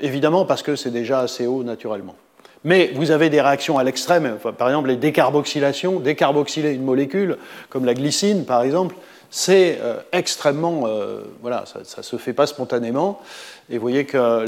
[0.00, 2.16] évidemment parce que c'est déjà assez haut naturellement.
[2.64, 7.36] Mais vous avez des réactions à l'extrême, par exemple les décarboxylations, décarboxyler une molécule,
[7.68, 8.96] comme la glycine par exemple,
[9.30, 10.84] c'est euh, extrêmement.
[10.86, 13.20] Euh, voilà, ça ne se fait pas spontanément.
[13.68, 14.44] Et vous voyez que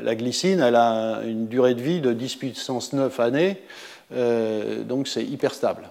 [0.00, 3.62] la, glycine, elle a une durée de vie de 10 puissance 9 années,
[4.14, 5.88] euh, donc c'est hyper stable.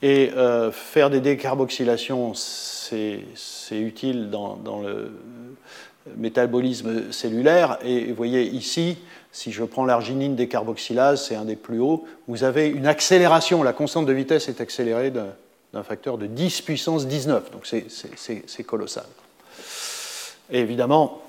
[0.00, 0.30] Et
[0.70, 3.24] faire des décarboxylations, c'est
[3.72, 5.10] utile dans, dans, le
[6.16, 7.78] métabolisme cellulaire.
[7.84, 8.98] Et vous voyez ici,
[9.32, 13.72] si je prends l'arginine décarboxylase, c'est un des plus hauts, vous avez une accélération, la
[13.72, 15.10] constante de vitesse est accélérée
[15.72, 19.06] d'un facteur de 10 puissance 19, donc c'est colossal.
[20.50, 21.22] Et évidemment,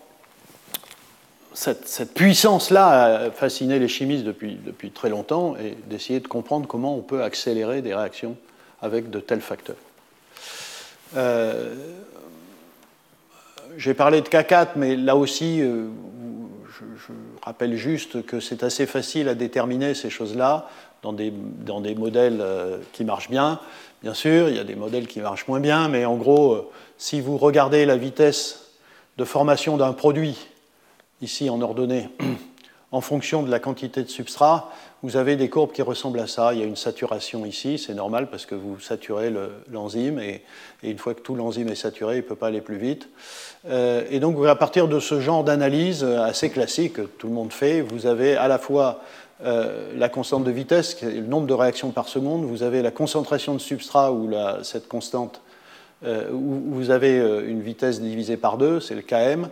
[1.54, 7.02] cette, puissance-là a fasciné les chimistes depuis, très longtemps, et d'essayer de comprendre comment on
[7.02, 8.38] peut accélérer des réactions
[8.82, 9.76] avec de tels facteurs.
[11.18, 11.76] Euh,
[13.78, 15.88] j'ai parlé de K4, mais là aussi, euh,
[16.80, 20.70] je, rappelle juste que c'est assez facile à déterminer ces choses-là
[21.02, 23.60] dans des, modèles euh, qui marchent bien.
[24.02, 26.70] Bien sûr, il y a des modèles qui marchent moins bien, mais en gros, euh,
[26.98, 28.72] si vous regardez la vitesse
[29.18, 30.38] de formation d'un produit,
[31.22, 32.10] ici en ordonnée,
[32.92, 36.54] en fonction de la quantité de substrat, vous avez des courbes qui ressemblent à ça.
[36.54, 39.32] Il y a une saturation ici, c'est normal parce que vous saturez
[39.72, 40.44] l'enzyme et,
[40.84, 43.08] une fois que tout l'enzyme est saturé, il ne peut pas aller plus vite.
[43.70, 47.54] Euh, et donc à partir de ce genre d'analyse assez classique que tout le monde
[47.54, 49.02] fait, vous avez à la fois
[49.44, 53.54] euh, la constante de vitesse, le nombre de réactions par seconde, vous avez la concentration
[53.54, 54.30] de substrat ou
[54.64, 55.42] cette constante
[56.06, 59.50] euh, où vous avez une vitesse divisée par deux, c'est le Km,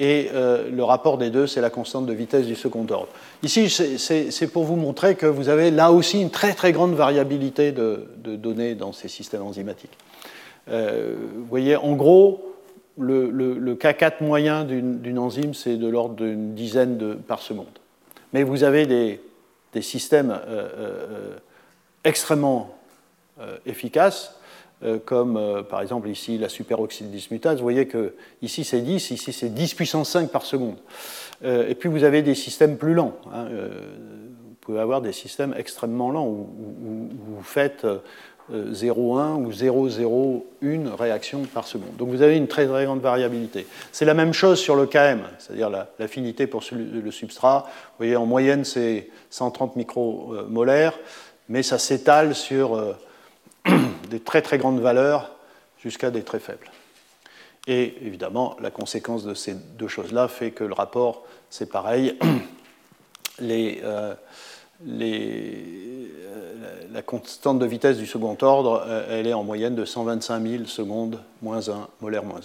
[0.00, 3.08] et euh, le rapport des deux, c'est la constante de vitesse du second ordre.
[3.42, 7.70] Ici, c'est pour vous montrer que vous avez là aussi une très très grande variabilité
[7.70, 9.96] de, données dans ces systèmes enzymatiques.
[10.70, 12.54] Euh, vous voyez, en gros,
[12.98, 17.66] le, K4 moyen d'une enzyme, c'est de l'ordre d'une dizaine de, par seconde.
[18.32, 19.20] Mais vous avez des,
[19.80, 21.36] systèmes euh,
[22.04, 22.76] extrêmement
[23.66, 24.34] efficaces
[24.82, 27.58] euh, comme euh, par exemple ici la superoxyde dismutase.
[27.58, 30.76] Vous voyez que ici c'est 10, ici c'est 10 puissance 5 par seconde.
[31.44, 33.14] Euh, et puis vous avez des systèmes plus lents.
[33.34, 36.48] Hein, vous pouvez avoir des systèmes extrêmement lents où,
[37.12, 37.86] vous faites
[38.50, 41.96] 0,1 ou 0,01 réactions par seconde.
[41.96, 43.66] Donc vous avez une très, très grande variabilité.
[43.92, 47.64] C'est la même chose sur le KM, c'est-à-dire l'affinité pour le substrat.
[47.66, 50.98] Vous voyez, en moyenne, c'est 130 micromolaires,
[51.48, 52.96] mais ça s'étale sur
[54.10, 55.30] des très très grandes valeurs
[55.82, 56.70] jusqu'à des très faibles.
[57.66, 62.18] Et évidemment, la conséquence de ces deux choses-là fait que le rapport, c'est pareil.
[63.38, 64.14] Les, euh,
[64.86, 69.84] les, euh, la constante de vitesse du second ordre, euh, elle est en moyenne de
[69.84, 72.40] 125 000 secondes moins 1, molaire moins 1.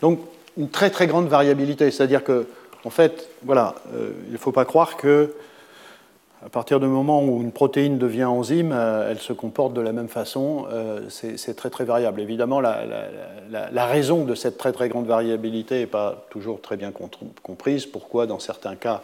[0.00, 0.20] Donc,
[0.56, 1.90] une très très grande variabilité.
[1.90, 2.46] C'est-à-dire que,
[2.84, 3.76] en fait, voilà,
[4.26, 5.32] il ne faut pas croire que
[6.44, 9.92] à partir du moment où une protéine devient enzyme, euh, elle se comporte de la
[9.92, 10.66] même façon.
[10.72, 12.20] Euh, c'est très très variable.
[12.20, 16.92] Évidemment, la, raison de cette très très grande variabilité n'est pas toujours très bien
[17.42, 17.86] comprise.
[17.86, 19.02] Pourquoi dans certains cas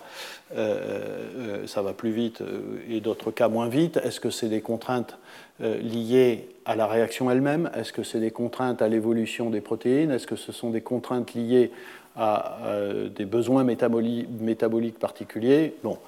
[0.56, 2.42] euh, ça va plus vite
[2.90, 3.98] et d'autres cas moins vite?
[4.02, 5.16] Est-ce que c'est des contraintes
[5.60, 7.70] liées à la réaction elle-même?
[7.76, 10.10] Est-ce que c'est des contraintes à l'évolution des protéines?
[10.10, 11.70] Est-ce que ce sont des contraintes liées
[12.18, 12.58] à
[13.14, 15.98] des besoins métaboliques particuliers Bon,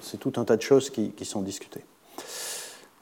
[0.00, 1.84] c'est tout un tas de choses qui, sont discutées.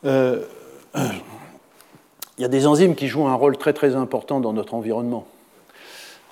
[0.07, 0.43] Euh,
[0.95, 5.27] il y a des enzymes qui jouent un rôle très très important dans notre environnement.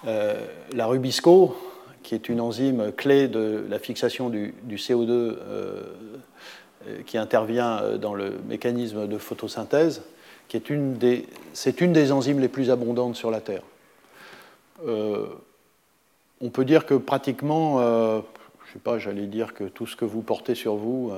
[0.07, 0.35] Euh,
[0.73, 1.55] la Rubisco,
[2.03, 5.83] qui est une enzyme clé de la fixation du, CO2 euh,
[7.07, 10.03] qui intervient dans le mécanisme de photosynthèse,
[10.49, 10.71] c'est
[11.81, 13.63] une des enzymes les plus abondantes sur la Terre.
[16.43, 17.81] On peut dire que pratiquement
[18.73, 21.13] je sais pas, j'allais dire que tout ce que vous portez sur vous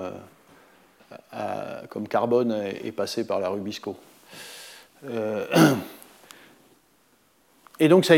[1.32, 3.96] euh, comme carbone est, passé par la Rubisco.
[5.08, 5.46] Euh,
[7.80, 8.10] et donc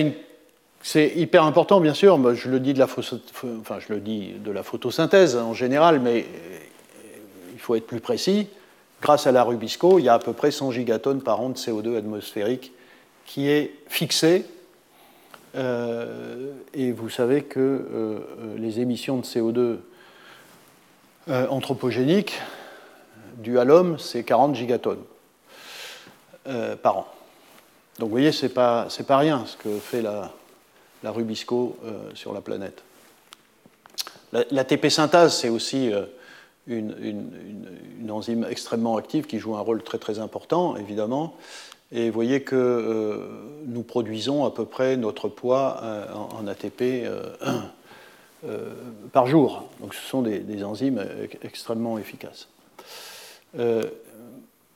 [0.83, 2.35] c'est hyper important, bien sûr.
[2.35, 6.25] Je le dis de la, je le dis de la photosynthèse en général, mais
[7.53, 8.49] il faut être plus précis.
[9.03, 11.57] Grâce à la Rubisco, il y a à peu près 100 gigatonnes par an de
[11.57, 12.73] CO2 atmosphérique
[13.27, 14.56] qui est fixé euh,
[15.57, 19.79] et vous savez que euh, euh, les émissions de CO2
[21.49, 22.41] anthropogéniques
[23.39, 25.03] dues à l'homme, c'est 40 gigatonnes
[26.83, 27.07] par an.
[27.99, 30.31] Donc vous voyez, ce n'est pas, rien ce que fait la,
[31.03, 31.77] la Rubisco
[32.15, 32.85] sur la planète.
[34.53, 35.91] L'ATP synthase, c'est aussi
[36.69, 41.35] une, enzyme extrêmement active qui joue un rôle très très important, évidemment.
[41.93, 43.29] Et vous voyez que
[43.67, 45.81] nous produisons à peu près notre poids
[46.15, 47.07] en, ATP
[49.13, 49.69] par jour.
[49.81, 51.05] Donc ce sont des, enzymes
[51.43, 52.49] extrêmement efficaces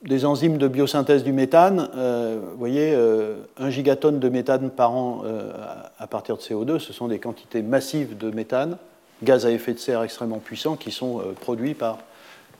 [0.03, 3.35] des enzymes de biosynthèse du méthane, euh, vous voyez, 1 euh,
[3.69, 5.51] gigatonne de méthane par an euh,
[5.99, 8.77] à partir de CO2, ce sont des quantités massives de méthane,
[9.21, 11.99] gaz à effet de serre extrêmement puissants, qui sont produits par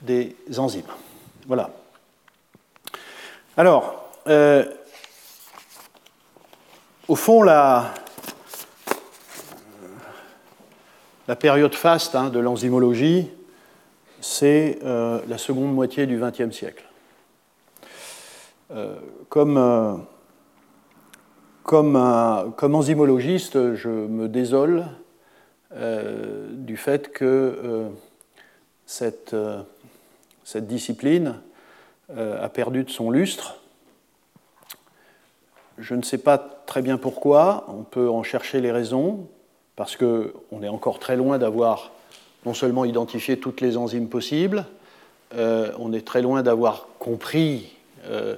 [0.02, 0.82] des enzymes.
[1.48, 1.70] Voilà.
[3.56, 4.01] Alors,
[7.08, 7.92] au fond, la,
[11.38, 13.30] période faste hein, de l'enzymologie,
[14.20, 16.84] c'est la seconde moitié du XXe siècle.
[18.74, 18.94] Euh,
[19.28, 19.96] comme, euh,
[21.62, 24.86] comme, comme, enzymologiste, je me désole
[25.74, 27.90] euh, du fait que
[28.86, 29.36] cette,
[30.44, 31.34] cette, discipline
[32.16, 33.61] a perdu de son lustre.
[35.82, 39.26] Je ne sais pas très bien pourquoi, on peut en chercher les raisons,
[39.74, 41.90] parce qu'on est encore très loin d'avoir
[42.46, 44.64] non seulement identifié toutes les enzymes possibles,
[45.34, 47.72] on est très loin d'avoir compris
[48.06, 48.36] euh,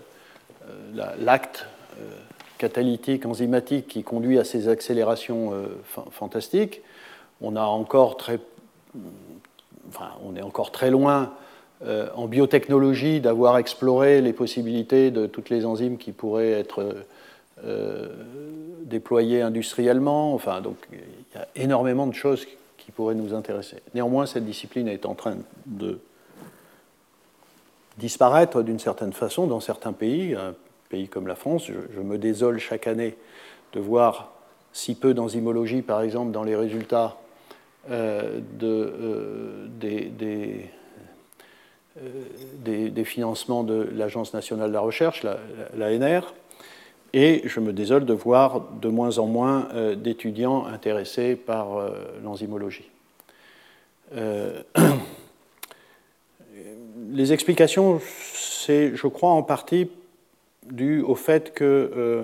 [1.19, 1.67] l'acte
[1.99, 2.11] euh,
[2.59, 5.67] catalytique, enzymatique qui conduit à ces accélérations euh,
[6.13, 6.81] fantastiques.
[7.43, 8.39] On, a encore très,
[9.89, 11.33] enfin, on est encore très loin
[12.17, 16.95] en biotechnologie d'avoir exploré les possibilités de toutes les enzymes qui pourraient être
[18.83, 20.35] déployées industriellement.
[20.35, 20.99] Enfin, donc, il
[21.35, 23.77] y a énormément de choses qui pourraient nous intéresser.
[23.95, 25.37] Néanmoins, cette discipline est en train
[25.67, 25.99] de
[27.97, 30.37] disparaître d'une certaine façon dans certains pays
[30.89, 31.67] pays comme la France.
[31.67, 33.17] Je, me désole chaque année
[33.73, 34.31] de voir
[34.73, 37.17] si peu d'enzymologie, par exemple, dans les résultats
[37.91, 40.69] euh, euh, euh,
[42.65, 45.25] des, financements de l'Agence nationale de la recherche,
[45.77, 46.35] l'ANR,
[47.15, 51.69] et je me désole de voir de moins en moins d'étudiants intéressés par
[52.23, 52.91] l'enzymologie.
[57.15, 58.01] les explications,
[58.35, 59.89] c'est, je crois, en partie
[60.71, 62.23] dû au fait que euh,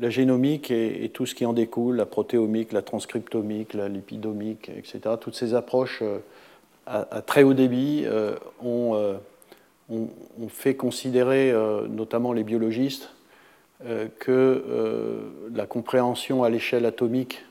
[0.00, 5.00] la génomique et, tout ce qui en découle, la protéomique, la transcriptomique, la lipidomique, etc.,
[5.20, 6.18] toutes ces approches euh,
[6.86, 9.18] à, très haut débit euh, ont,
[10.48, 11.52] fait considérer,
[11.90, 13.10] notamment les biologistes,
[14.18, 17.44] que la compréhension à l'échelle atomique,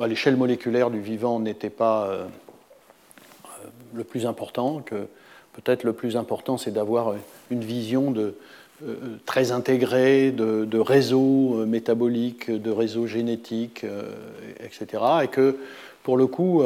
[0.00, 2.28] à l'échelle moléculaire du vivant n'était pas
[3.92, 5.06] le plus important, que
[5.52, 7.14] peut-être le plus important, c'est d'avoir
[7.50, 14.10] une vision euh, très intégrée de, réseaux euh, métaboliques, de réseaux génétiques, euh,
[14.60, 15.02] etc.
[15.24, 15.58] Et que,
[16.02, 16.64] pour le coup,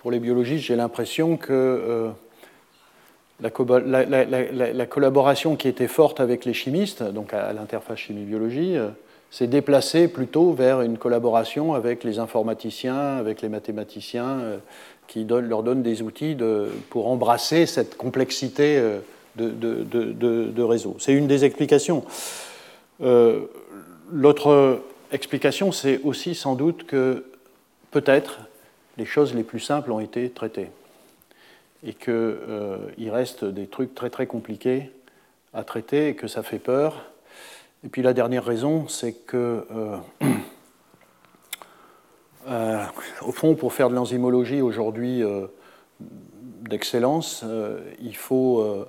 [0.00, 2.10] pour les biologistes, j'ai l'impression que
[3.40, 8.76] la, la, collaboration qui était forte avec les chimistes, donc à, l'interface chimie-biologie,
[9.30, 14.58] s'est déplacée plutôt vers une collaboration avec les informaticiens, avec les mathématiciens,
[15.08, 16.36] qui leur donne des outils
[16.90, 19.00] pour embrasser cette complexité euh,
[19.36, 20.96] de, réseau.
[21.00, 22.04] C'est une des explications.
[23.02, 23.46] Euh,
[24.12, 27.24] l'autre explication, c'est aussi sans doute que
[27.90, 28.40] peut-être
[28.98, 30.68] les choses les plus simples ont été traitées
[31.84, 34.90] et qu'il euh, reste des trucs très très compliqués
[35.54, 37.10] à traiter et que ça fait peur.
[37.84, 39.64] Et puis la dernière raison, c'est que
[42.48, 42.84] euh,
[43.22, 45.46] au fond, pour faire de l'enzymologie aujourd'hui euh,
[46.00, 48.86] d'excellence, euh, il, faut,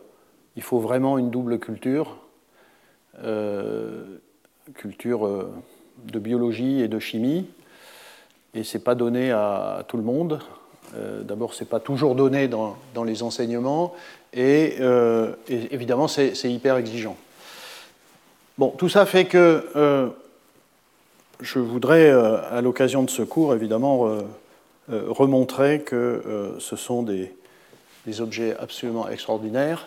[0.55, 2.17] il faut vraiment une double culture,
[4.73, 5.49] culture
[6.05, 7.47] de biologie et de chimie,
[8.53, 10.39] et ce n'est pas donné à, tout le monde.
[11.21, 12.75] D'abord, ce n'est pas toujours donné dans,
[13.05, 13.93] les enseignements,
[14.33, 14.77] et,
[15.47, 17.15] et évidemment, c'est hyper exigeant.
[18.57, 20.13] Bon, tout ça fait que
[21.39, 24.21] je voudrais, euh, à l'occasion de ce cours, évidemment, euh,
[25.07, 27.33] remontrer que euh, ce sont des,
[28.21, 29.85] objets absolument extraordinaires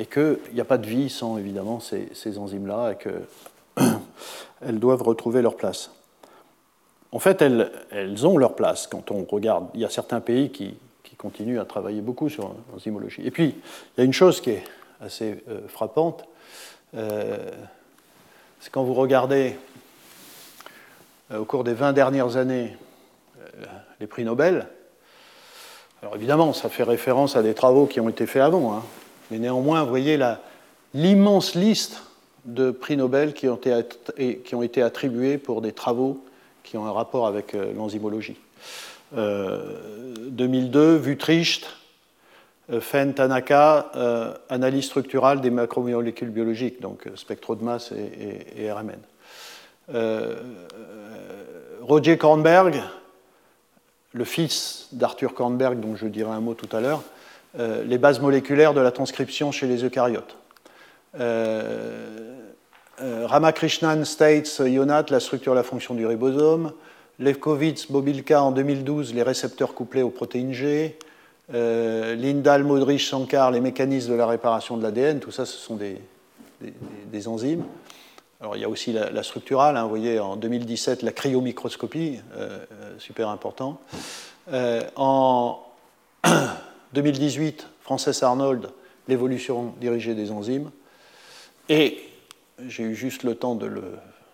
[0.00, 5.40] et qu'il n'y a pas de vie sans, évidemment, ces, enzymes-là et qu'elles doivent retrouver
[5.40, 5.92] leur place.
[7.12, 9.66] En fait, elles, ont leur place quand on regarde.
[9.74, 10.76] Il y a certains pays qui,
[11.18, 13.22] continuent à travailler beaucoup sur l'enzymologie.
[13.24, 14.64] Et puis, il y a une chose qui est
[15.00, 16.24] assez frappante,
[18.62, 19.56] c'est quand vous regardez
[21.32, 22.76] euh, au cours des 20 dernières années
[23.40, 23.64] euh,
[24.00, 24.68] les prix Nobel.
[26.00, 28.82] Alors évidemment, ça fait référence à des travaux qui ont été faits avant, hein.
[29.30, 30.16] mais néanmoins, vous voyez
[30.94, 32.02] l'immense liste
[32.44, 36.24] de prix Nobel qui ont, été, attribués pour des travaux
[36.72, 38.36] qui ont un rapport avec euh, l'enzymologie.
[39.14, 41.66] 2002, Vutricht,
[42.80, 43.92] Fen Tanaka,
[44.48, 49.02] analyse structurale des macromolécules biologiques, donc spectro de masse et, RMN.
[51.82, 52.80] Roger Kornberg,
[54.14, 57.02] le fils d'Arthur Kornberg, dont je dirai un mot tout à l'heure,
[57.58, 60.36] euh, les bases moléculaires de la transcription chez les eucaryotes.
[63.00, 66.72] Euh, euh, Ramakrishnan States Yonat, la structure et la fonction du ribosome.
[67.18, 70.98] Levkovitz, Bobilka en 2012, les récepteurs couplés aux protéines G.
[71.52, 75.20] Lindal, Modrich, Sankar, les mécanismes de la réparation de l'ADN.
[75.20, 77.64] Tout ça, ce sont des, enzymes.
[78.40, 79.76] Alors, il y a aussi la, structurale.
[79.76, 82.20] Hein, vous voyez, en 2017, la cryomicroscopie,
[82.98, 83.80] super important.
[84.96, 85.60] en
[86.94, 88.70] 2018, Frances Arnold,
[89.06, 90.70] l'évolution dirigée des enzymes.
[91.68, 92.11] Et
[92.66, 93.82] j'ai eu juste le temps de le.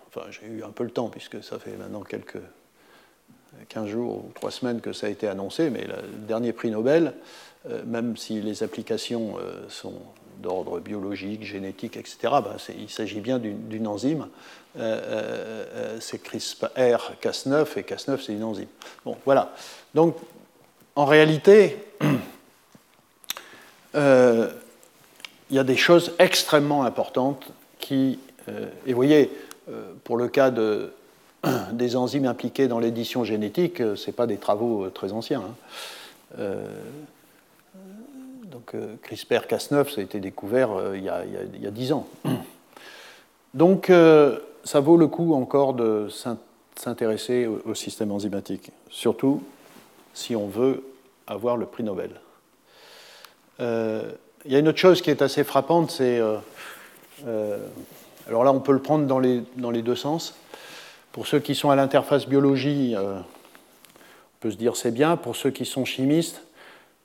[0.09, 2.41] Enfin, j'ai eu un peu le temps, puisque ça fait maintenant quelques
[3.69, 7.14] 15 jours ou 3 semaines que ça a été annoncé, mais le dernier prix Nobel,
[7.69, 10.01] euh, même si les applications euh, sont
[10.39, 14.29] d'ordre biologique, génétique, etc., ben, il s'agit bien d'une enzyme.
[14.79, 18.69] Euh, c'est CRISPR-Cas9, et Cas9, c'est une enzyme.
[19.05, 19.53] Bon, voilà.
[19.95, 20.16] Donc,
[20.95, 21.85] en réalité,
[23.95, 24.51] il
[25.51, 28.18] y a des choses extrêmement importantes qui.
[28.49, 29.31] Euh, et vous voyez,
[29.70, 30.93] euh, pour le cas de,
[31.72, 35.43] des enzymes impliquées dans l'édition génétique, ce n'est pas des travaux très anciens.
[36.39, 36.47] Hein.
[38.45, 38.74] donc
[39.05, 42.07] CRISPR-Cas9, ça a été découvert il y, a, il, y a, 10 ans.
[43.55, 43.91] Donc
[44.64, 46.09] ça vaut le coup encore de
[46.76, 49.43] s'intéresser au système enzymatique, surtout
[50.12, 50.85] si on veut
[51.26, 52.11] avoir le prix Nobel.
[53.61, 54.03] Euh,
[54.45, 56.18] il y a une autre chose qui est assez frappante, c'est.
[56.18, 56.39] Euh,
[57.27, 57.59] euh,
[58.29, 60.35] alors là, on peut le prendre dans les, dans les deux sens.
[61.12, 63.23] Pour ceux qui sont à l'interface biologie, on
[64.41, 65.16] peut se dire c'est bien.
[65.16, 66.43] Pour ceux qui sont chimistes,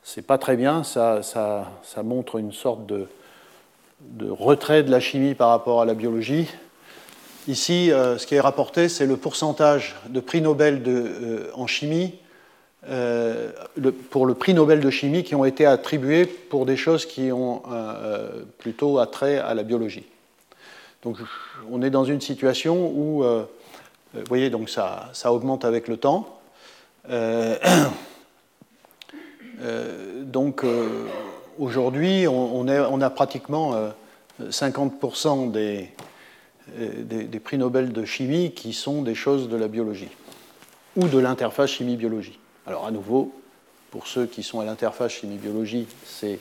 [0.03, 0.83] c'est pas très bien.
[0.83, 3.07] Ça, ça, ça, montre une sorte de,
[4.01, 6.47] de retrait de la chimie par rapport à la biologie.
[7.47, 10.83] Ici, ce qui est rapporté, c'est le pourcentage de prix Nobel
[11.55, 12.13] en chimie
[12.89, 13.51] euh,
[14.09, 17.63] pour le prix Nobel de chimie qui ont été attribués pour des choses qui ont
[17.71, 20.03] euh, plutôt attrait à la biologie.
[21.01, 21.15] Donc
[21.71, 23.45] on est dans une situation où, euh,
[24.13, 26.39] vous voyez, donc ça, ça, augmente avec le temps.
[30.21, 30.65] donc
[31.57, 33.75] aujourd'hui, on, a pratiquement
[34.41, 35.89] 50% des,
[36.77, 40.11] des, des prix Nobel de chimie qui sont des choses de la biologie
[40.95, 42.39] ou de l'interface chimie-biologie.
[42.65, 43.33] Alors à nouveau,
[43.91, 46.39] pour ceux qui sont à l'interface chimie-biologie, c'est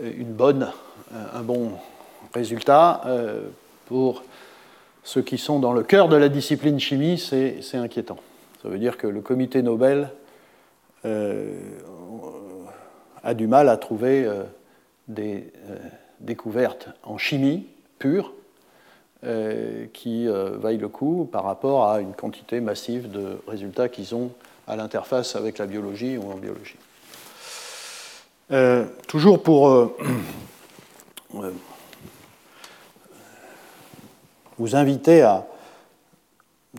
[0.00, 0.64] euh, euh,
[1.32, 1.72] un bon
[2.34, 3.02] résultat.
[3.06, 3.42] Euh,
[3.86, 4.24] pour
[5.04, 8.18] ceux qui sont dans le cœur de la discipline chimie, c'est inquiétant.
[8.62, 10.10] Ça veut dire que le comité Nobel
[13.22, 14.28] a du mal à trouver
[15.06, 15.50] des
[16.20, 17.64] découvertes en chimie
[17.98, 18.34] pure
[19.94, 24.32] qui vaillent le coup par rapport à une quantité massive de résultats qu'ils ont
[24.68, 26.76] à l'interface avec la biologie ou en biologie.
[28.50, 29.96] Euh, toujours pour euh,
[31.34, 31.50] euh,
[34.58, 35.46] vous inviter à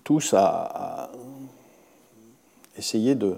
[0.03, 1.11] tous à,
[2.77, 3.35] essayer de,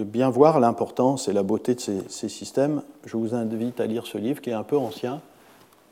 [0.00, 4.18] bien voir l'importance et la beauté de ces, systèmes, je vous invite à lire ce
[4.18, 5.20] livre qui est un peu ancien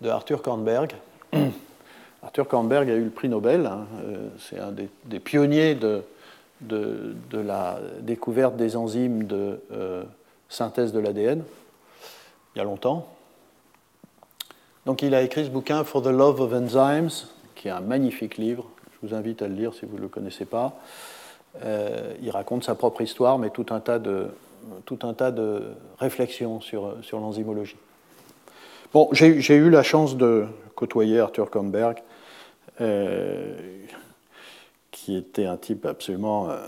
[0.01, 0.95] de Arthur Kornberg.
[2.23, 3.87] Arthur Kornberg a eu le prix Nobel, hein,
[4.41, 6.03] c'est un des pionniers de,
[6.61, 10.05] de, la découverte des enzymes de euh,
[10.49, 11.43] synthèse de l'ADN,
[12.55, 13.09] il y a longtemps.
[14.87, 18.37] Donc il a écrit ce bouquin For the Love of Enzymes, qui est un magnifique
[18.37, 18.67] livre.
[18.93, 20.79] Je vous invite à le lire si vous ne le connaissez pas.
[21.65, 24.29] Euh, il raconte sa propre histoire, mais tout un tas de,
[24.85, 25.63] tout un tas de
[25.99, 27.77] réflexions sur, sur l'enzymologie.
[28.93, 31.99] Bon, j'ai eu la chance de côtoyer Arthur Kornberg.
[32.81, 33.55] Euh,
[35.05, 36.59] qui était un type absolument euh,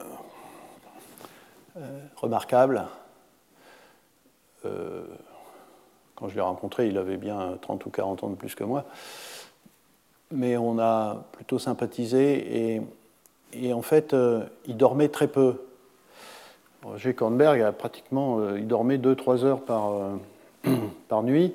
[1.77, 2.87] euh, remarquable.
[4.65, 5.05] Euh,
[6.15, 8.87] quand je l'ai rencontré, il avait bien 30 ou 40 ans de plus que moi.
[10.31, 12.81] Mais on a plutôt sympathisé
[13.53, 14.17] et, en fait,
[14.67, 15.61] il dormait très peu.
[16.85, 19.93] Roger Kornberg a pratiquement, il dormait 2-3 heures par,
[21.09, 21.53] par nuit.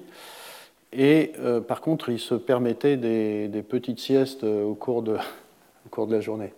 [0.93, 1.33] Et
[1.67, 5.13] par contre, il se permettait des, des petites siestes au cours, de,
[5.85, 6.53] au cours de la journée.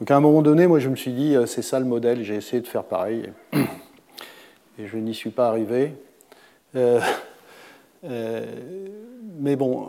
[0.00, 2.22] Donc à un moment donné, moi je me suis dit, euh, c'est ça le modèle,
[2.22, 5.92] j'ai essayé de faire pareil, et je n'y suis pas arrivé.
[6.76, 7.00] Euh,
[8.04, 8.44] euh,
[9.40, 9.88] mais bon,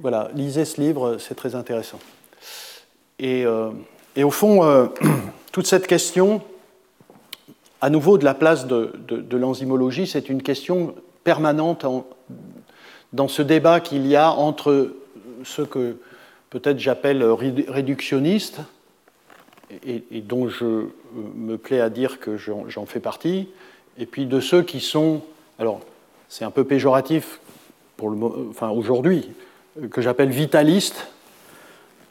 [0.00, 1.98] voilà, lisez ce livre, c'est très intéressant.
[3.18, 3.44] Et,
[4.16, 4.90] et au fond,
[5.52, 6.42] toute cette question
[7.80, 10.06] à nouveau de la place de, l'enzymologie.
[10.06, 10.94] C'est une question
[11.24, 11.86] permanente
[13.12, 14.94] dans ce débat qu'il y a entre
[15.44, 15.96] ce que
[16.50, 18.60] peut-être j'appelle réductionniste,
[19.86, 20.86] et, dont je
[21.34, 23.48] me plais à dire que j'en fais partie,
[23.98, 25.22] et puis de ceux qui sont,
[25.58, 25.80] alors
[26.28, 27.40] c'est un peu péjoratif
[27.96, 28.18] pour le,
[28.50, 29.28] enfin aujourd'hui,
[29.90, 31.08] que j'appelle vitalistes,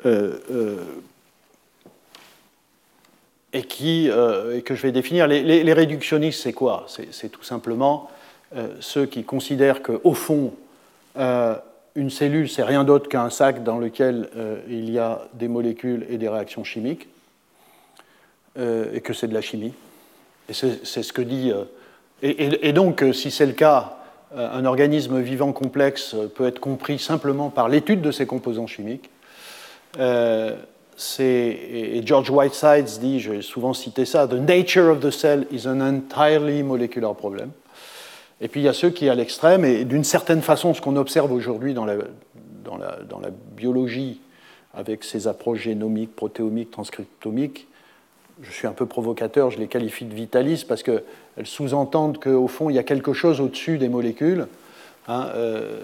[0.05, 0.78] euh, euh,
[3.53, 5.26] et, qui, euh, que je vais définir.
[5.26, 6.86] Les, réductionnistes, c'est quoi?
[7.12, 8.10] C'est tout simplement
[8.80, 10.53] ceux qui considèrent qu'au fond,
[11.16, 14.30] une cellule, c'est rien d'autre qu'un sac dans lequel
[14.70, 17.08] il y a des molécules et des réactions chimiques,
[18.58, 19.74] et que c'est de la chimie.
[20.49, 21.51] Et c'est ce que dit.
[22.22, 23.97] et, donc, si c'est le cas,
[24.36, 29.10] un organisme vivant complexe peut être compris simplement par l'étude de ses composants chimiques.
[29.99, 30.55] Euh,
[31.20, 35.80] et George Whitesides dit, j'ai souvent cité ça, The nature of the cell is an
[35.80, 37.51] entirely molecular problem.
[38.41, 40.95] Et puis il y a ceux qui, à l'extrême, et d'une certaine façon, ce qu'on
[40.95, 41.97] observe aujourd'hui dans, la,
[42.64, 44.22] dans la, biologie,
[44.74, 47.68] avec ces approches génomiques, protéomiques, transcriptomiques,
[48.42, 51.04] je suis un peu provocateur, je les qualifie de vitalistes parce qu'elles
[51.44, 54.48] sous-entendent qu'au fond, il y a quelque chose au-dessus des molécules.
[55.08, 55.80] Hein, euh,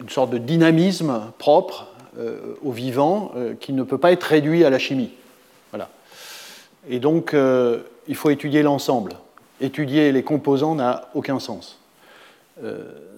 [0.00, 1.86] une sorte de dynamisme propre
[2.18, 5.10] euh, au vivant euh, qui ne peut pas être réduit à la chimie.
[5.70, 5.88] Voilà.
[6.88, 7.34] Et donc,
[8.06, 9.14] il faut étudier l'ensemble.
[9.60, 11.80] Étudier les composants n'a aucun sens.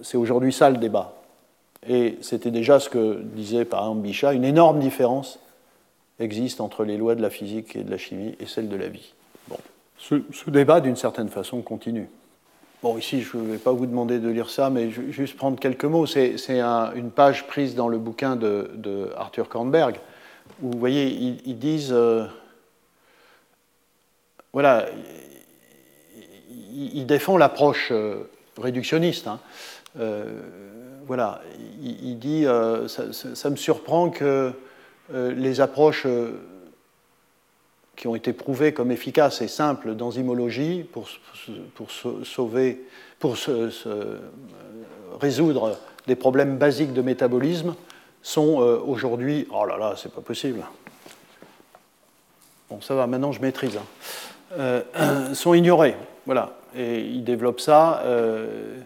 [0.01, 1.13] C'est aujourd'hui ça le débat.
[1.87, 5.39] Et c'était déjà ce que disait par exemple Bichat, une énorme différence
[6.19, 8.89] existe entre les lois de la physique et de la chimie et celle de la
[8.89, 9.13] vie.
[9.47, 9.57] Bon.
[9.97, 12.07] ce débat, d'une certaine façon, continue.
[12.81, 15.35] Bon, ici, je ne vais pas vous demander de lire ça, mais je vais juste
[15.35, 16.05] prendre quelques mots.
[16.05, 16.37] C'est
[16.95, 19.99] une page prise dans le bouquin de, Arthur Kornberg,
[20.61, 21.07] où vous voyez,
[21.45, 21.91] ils, disent.
[21.91, 22.25] Euh,
[24.53, 24.85] voilà,
[26.73, 29.27] ils, défendent l'approche euh, réductionniste.
[29.27, 29.41] Hein.
[29.99, 30.39] Euh,
[31.05, 31.41] voilà,
[31.83, 32.45] il, dit
[32.87, 34.53] ça, me surprend que
[35.11, 36.05] les approches
[37.95, 41.07] qui ont été prouvées comme efficaces et simples d'enzymologie pour,
[41.75, 42.85] pour, sauver,
[43.19, 43.35] pour
[45.19, 47.75] résoudre des problèmes basiques de métabolisme
[48.21, 49.47] sont euh, aujourd'hui.
[49.53, 50.65] Oh là là, c'est pas possible.
[52.69, 53.77] Bon, ça va, maintenant je maîtrise.
[53.77, 53.85] Hein.
[54.57, 55.95] Euh, sont ignorés.
[56.25, 56.53] Voilà.
[56.75, 58.01] Et ils développent ça.
[58.05, 58.79] Euh,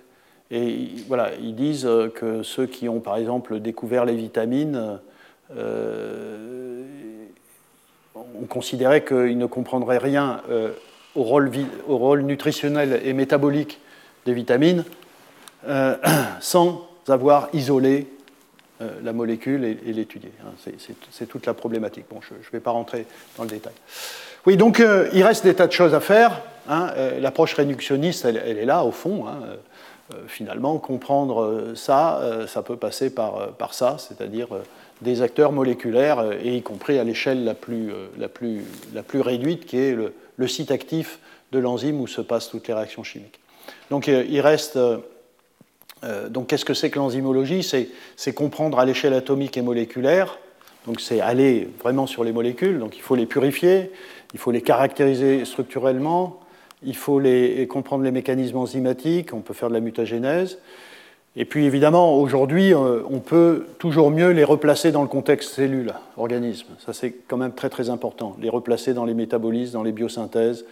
[0.52, 5.00] et voilà, ils disent que ceux qui ont par exemple découvert les vitamines
[8.44, 10.72] on considérait qu'ils ne comprendraient rien euh,
[11.16, 13.80] au, rôle, nutritionnel et métabolique
[14.26, 14.84] des vitamines
[15.68, 15.96] euh,
[16.39, 18.08] sans avoir isolé
[18.82, 20.32] euh, la molécule et, l'étudier.
[20.44, 20.72] Hein.
[21.12, 22.06] C'est toute la problématique.
[22.10, 23.06] Bon, je ne vais pas rentrer
[23.38, 23.74] dans le détail.
[24.46, 24.84] Oui, donc
[25.14, 26.41] il reste des tas de choses à faire.
[26.68, 26.91] Hein.
[27.22, 29.26] L'approche réductionniste, elle, est là, au fond.
[29.26, 29.39] Hein.
[30.28, 34.50] finalement, comprendre ça, ça peut passer par, par ça, c'est-à-dire
[35.02, 38.64] des acteurs moléculaires, euh, et y compris à l'échelle la plus, euh, la, plus,
[38.94, 41.20] la plus réduite, qui est le, site actif
[41.52, 43.39] de l'enzyme où se passent toutes les réactions chimiques.
[43.89, 44.78] Donc euh, il reste.
[46.30, 47.64] donc qu'est-ce que c'est que l'enzymologie?
[47.64, 50.38] C'est comprendre à l'échelle atomique et moléculaire.
[50.86, 52.78] Donc c'est aller vraiment sur les molécules.
[52.80, 53.91] Donc il faut les purifier,
[54.34, 56.41] il faut les caractériser structurellement,
[56.84, 60.60] il faut les, comprendre les mécanismes enzymatiques, on peut faire de la mutagénèse.
[61.36, 65.94] Et puis évidemment, aujourd'hui, euh, on peut toujours mieux les replacer dans le contexte cellule,
[66.16, 66.68] organisme.
[66.86, 68.36] Ça, c'est quand même très très important.
[68.40, 70.64] Les replacer dans les métabolismes, dans les biosynthèses,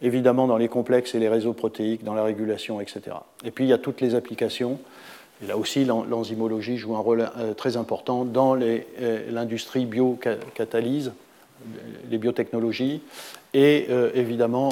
[0.00, 3.16] évidemment dans les complexes et les réseaux protéiques, dans la régulation, etc.
[3.44, 4.78] Et puis il y a toutes les applications.
[5.44, 8.80] Et là aussi, l'enzymologie joue un rôle euh, très important dans euh,
[9.30, 11.12] l'industrie biocatalyse,
[12.10, 13.02] les biotechnologies,
[13.54, 14.68] et évidemment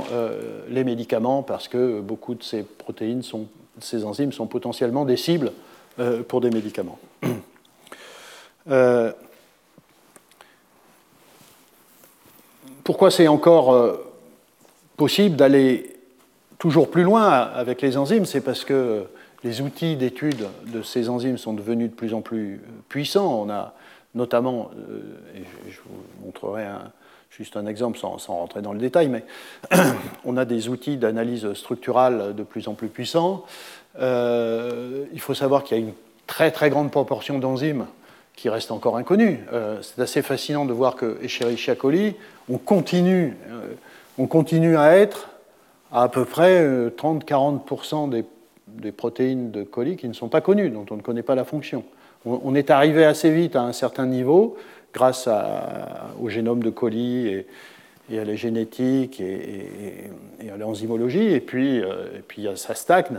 [0.68, 3.47] les médicaments, parce que beaucoup de ces protéines sont
[3.80, 5.52] ces enzymes sont potentiellement des cibles
[5.98, 6.98] euh, pour des médicaments.
[8.70, 9.12] Euh,
[12.82, 14.10] pourquoi c'est encore euh,
[14.96, 15.98] possible d'aller
[16.56, 18.24] toujours plus loin avec les enzymes?
[18.24, 19.04] C'est parce que
[19.42, 23.38] les outils d'étude de ces enzymes sont devenus de plus en plus puissants.
[23.42, 23.74] On a
[24.14, 24.70] notamment,
[25.34, 26.90] et je vous montrerai un,
[27.37, 29.24] juste un exemple sans, rentrer dans le détail, mais
[30.24, 33.45] on a des outils d'analyse structurale de plus en plus puissants.
[33.99, 35.95] Euh, il faut savoir qu'il y a une
[36.26, 37.87] très très grande proportion d'enzymes
[38.37, 39.41] qui restent encore inconnues.
[39.53, 42.14] Euh, c'est assez fascinant de voir que Escherichia coli,
[42.49, 43.74] on continue, euh,
[44.18, 45.30] on continue à être
[45.93, 48.24] à à peu près 30-40% des,
[48.66, 51.45] des, protéines de coli qui ne sont pas connues, dont on ne connaît pas la
[51.45, 51.85] fonction.
[52.26, 54.57] On, est arrivé assez vite à un certain niveau,
[54.95, 55.28] grâce
[56.20, 57.45] au génome de colis
[58.11, 60.11] et à la génétique et,
[60.53, 63.18] à l'enzymologie, et puis, et puis ça stagne.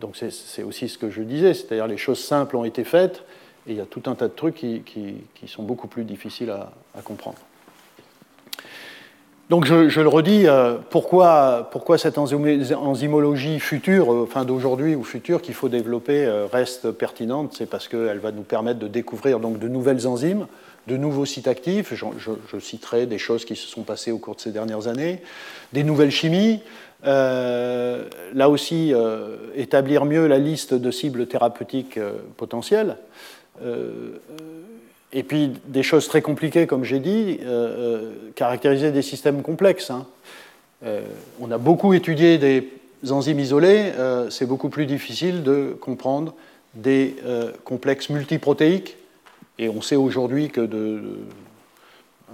[0.00, 3.24] donc c'est aussi ce que je disais, c'est-à-dire les choses simples ont été faites,
[3.66, 6.50] et il y a tout un tas de trucs qui, qui, sont beaucoup plus difficiles
[6.50, 7.38] à, comprendre.
[9.50, 11.68] Donc je, le redis, euh, pourquoi,
[11.98, 17.66] cette enzymologie future, euh, enfin d'aujourd'hui ou future, qu'il faut développer euh, reste pertinente C'est
[17.66, 20.46] parce qu'elle va nous permettre de découvrir donc, de nouvelles enzymes,
[20.86, 21.92] de nouveaux sites actifs.
[21.92, 25.20] Je, citerai des choses qui se sont passées au cours de ces dernières années,
[25.72, 26.60] des nouvelles chimies.
[27.04, 28.94] là aussi,
[29.54, 31.98] établir mieux la liste de cibles thérapeutiques
[32.36, 32.96] potentielles.
[35.12, 39.42] Euh, et puis des choses très compliquées, comme j'ai dit, euh, euh, caractériser des systèmes
[39.42, 39.90] complexes.
[39.90, 40.06] Hein.
[41.40, 42.68] on a beaucoup étudié des
[43.08, 43.92] enzymes isolées,
[44.30, 46.34] c'est beaucoup plus difficile de comprendre
[46.74, 47.14] des
[47.64, 48.96] complexes multiprotéiques.
[49.60, 50.62] Et on sait aujourd'hui que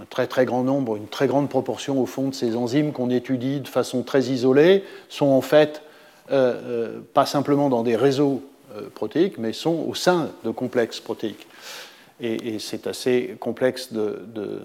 [0.00, 3.10] un très très grand nombre, une très grande proportion au fond de ces enzymes qu'on
[3.10, 5.82] étudie de façon très isolée sont en fait
[6.28, 8.42] pas simplement dans des réseaux
[8.76, 11.46] euh, protéiques, mais sont au sein de complexes protéiques.
[12.20, 13.90] Et, c'est assez complexe,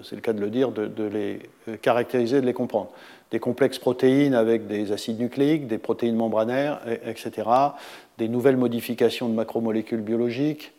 [0.02, 1.38] c'est le cas de le dire, de, les
[1.68, 2.90] euh, caractériser, de les comprendre.
[3.30, 7.48] Des complexes protéines avec des acides nucléiques, des protéines membranaires, etc.
[8.18, 10.72] Des nouvelles modifications de macromolécules biologiques,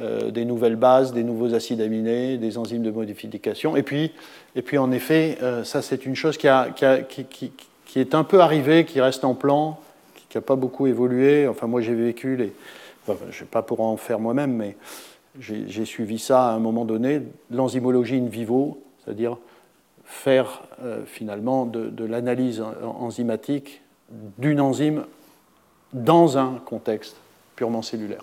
[0.00, 3.76] euh, des nouvelles bases, des nouveaux acides aminés, des enzymes de modification.
[3.76, 4.12] Et puis,
[4.56, 9.24] et puis en effet, ça c'est une chose qui, est un peu arrivée, qui reste
[9.24, 9.80] en plan,
[10.28, 11.46] qui n'a pas beaucoup évolué.
[11.46, 12.52] Enfin, moi, j'ai vécu les.
[13.06, 14.76] je ne vais pas pour en faire moi-même, mais
[15.38, 19.36] j'ai suivi ça à un moment donné, l'enzymologie in vivo, c'est-à-dire
[20.04, 23.82] faire euh, finalement de, l'analyse enzymatique
[24.38, 25.04] d'une enzyme
[25.92, 27.16] dans un contexte
[27.56, 28.22] purement cellulaire.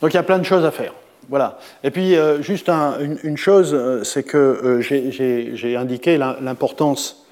[0.00, 0.92] Donc il y a plein de choses à faire.
[1.28, 1.58] Voilà.
[1.84, 7.24] Et puis euh, juste une, chose, euh, c'est que j'ai indiqué l'importance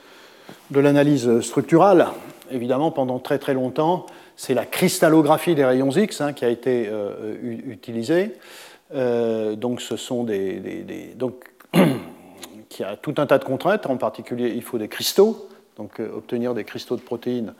[0.70, 2.08] de l'analyse structurale
[2.50, 4.06] évidemment, pendant très très longtemps,
[4.40, 7.34] c'est la cristallographie des rayons X hein, qui a été euh,
[7.66, 8.36] utilisée.
[8.94, 11.14] Euh, donc, ce sont des,
[12.70, 13.84] qui a tout un tas de contraintes.
[13.84, 15.46] En particulier, il faut des cristaux.
[15.76, 17.52] Donc, euh, obtenir des cristaux de protéines,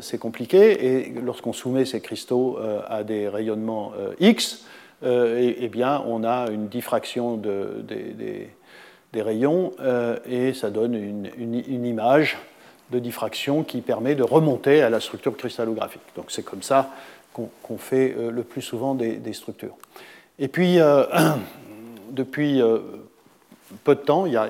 [0.00, 0.84] c'est compliqué.
[0.84, 4.66] Et lorsqu'on soumet ces cristaux à des rayonnements X,
[5.02, 9.72] eh, eh bien, on a une diffraction de, des, rayons
[10.28, 12.36] et ça donne une image
[12.98, 16.02] diffraction qui permet de remonter à la structure cristallographique.
[16.16, 16.90] Donc c'est comme ça
[17.32, 19.76] qu'on fait euh, le plus souvent des, structures.
[20.38, 21.04] Et puis, euh,
[22.10, 22.78] depuis euh,
[23.82, 24.48] peu de temps, il y a,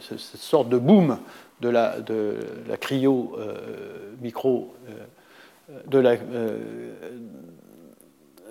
[0.00, 1.18] cette sorte de boom
[1.60, 2.36] de la, de
[2.68, 3.36] la cryo
[4.20, 4.74] micro,
[5.86, 6.16] de la,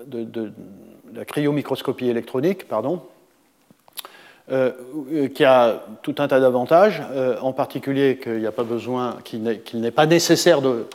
[0.05, 0.51] de, de
[1.13, 3.03] la cryomicroscopie électronique, pardon,
[4.51, 4.71] euh,
[5.27, 9.43] qui a tout un tas d'avantages, euh, en particulier qu'il n'y a pas besoin, qu'il
[9.43, 10.87] n'est pas nécessaire de,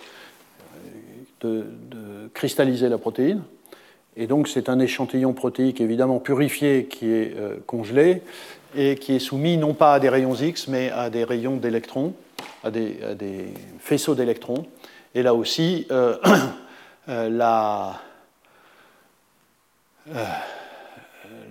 [2.33, 3.43] cristalliser la protéine.
[4.17, 8.23] Et donc c'est un échantillon protéique évidemment purifié qui est euh, congelé
[8.75, 12.15] et qui est soumis non pas à des rayons X mais à des rayons d'électrons,
[12.65, 12.97] à des
[13.79, 14.67] faisceaux d'électrons.
[15.15, 15.87] Et là aussi,
[17.07, 18.01] la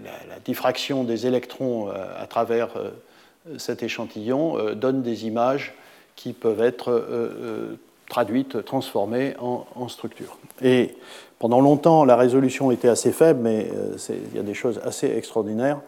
[0.04, 2.92] la, diffraction des électrons euh, à travers euh,
[3.58, 5.74] cet échantillon euh, donne des images
[6.16, 7.04] qui peuvent être
[8.08, 10.38] traduites, transformées en, structure.
[10.62, 10.96] Et
[11.40, 13.68] pendant longtemps, la résolution était assez faible, mais
[14.10, 15.82] il y a des choses assez extraordinaires.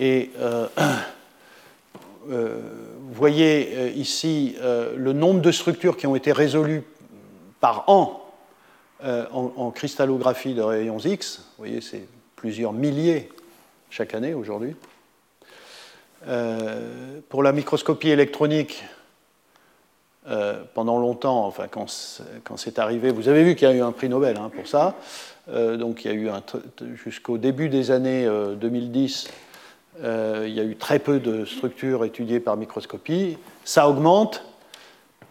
[0.00, 0.30] Et
[2.26, 2.32] vous
[3.12, 4.56] voyez ici
[4.96, 6.84] le nombre de structures qui ont été résolues
[7.60, 8.22] par an
[9.04, 11.44] en, en, cristallographie de rayons X.
[11.58, 12.06] Vous voyez, c'est
[12.40, 13.28] plusieurs milliers
[13.90, 14.74] chaque année aujourd'hui.
[16.26, 18.82] Euh, pour la microscopie électronique,
[20.26, 21.86] euh, pendant longtemps, enfin quand,
[22.56, 24.96] c'est arrivé, vous avez vu qu'il y a eu un prix Nobel hein, pour ça.
[25.50, 26.30] Euh, donc il y a eu
[26.94, 29.28] jusqu'au début des années 2010,
[30.02, 33.36] il y a eu très peu de structures étudiées par microscopie.
[33.66, 34.46] Ça augmente,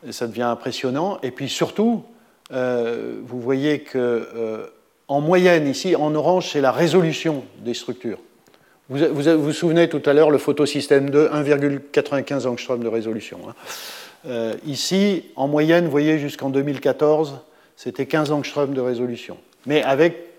[0.06, 1.18] et ça devient impressionnant.
[1.24, 2.04] Et puis surtout,
[2.52, 4.70] vous voyez que
[5.10, 8.20] en moyenne, ici, en orange, c'est la résolution des structures.
[8.90, 13.40] Vous vous, souvenez tout à l'heure, le photosystème 2, 1,95 angstrom de résolution.
[13.48, 13.54] Hein.
[14.28, 17.40] Euh, ici, en moyenne, vous voyez, jusqu'en 2014,
[17.76, 19.38] c'était 15 angstrom de résolution.
[19.66, 20.30] Mais avec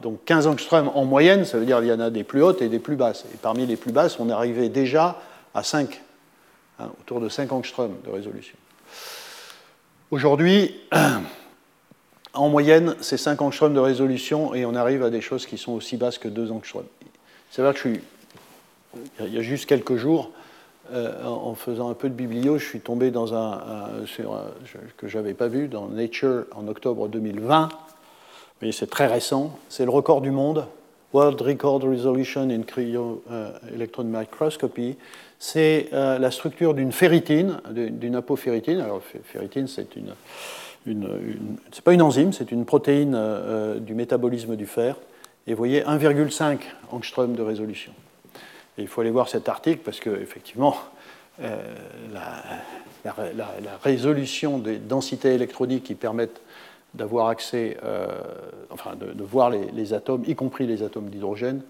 [0.00, 2.62] donc 15 angstrom en moyenne, ça veut dire qu'il y en a des plus hautes
[2.62, 3.24] et des plus basses.
[3.34, 5.20] Et parmi les plus basses, on arrivait déjà
[5.54, 6.00] à 5,
[6.78, 8.56] hein, autour de 5 angstrom de résolution.
[10.10, 10.76] Aujourd'hui,
[12.36, 15.72] en moyenne, c'est 5 angstroms de résolution et on arrive à des choses qui sont
[15.72, 16.86] aussi basses que 2 angstroms.
[17.50, 18.00] C'est vrai que je suis
[19.20, 20.30] il y a juste quelques jours,
[20.92, 23.60] en faisant un peu de biblio, je suis tombé dans un,
[24.06, 24.40] sur
[24.96, 27.68] que je n'avais pas vu dans Nature en octobre 2020.
[28.62, 29.58] Mais c'est très récent.
[29.68, 30.66] C'est le record du monde,
[31.12, 33.22] World Record Resolution in Cryo
[33.74, 34.96] Electron Microscopy.
[35.38, 38.80] C'est la structure d'une ferritine, d'une apoferritine.
[38.80, 40.14] Alors, ferritine, c'est une
[40.86, 44.96] une, c'est pas une enzyme, c'est une protéine euh, du métabolisme du fer.
[45.46, 46.58] Et vous voyez 1,5
[46.90, 47.92] angstrom de résolution.
[48.78, 50.76] Et il faut aller voir cet article parce que effectivement,
[51.42, 51.74] euh,
[52.12, 52.42] la,
[53.82, 56.40] résolution des densités électroniques qui permettent
[56.94, 58.08] d'avoir accès, euh,
[58.70, 61.62] enfin de, voir les, atomes, y compris les atomes d'hydrogène,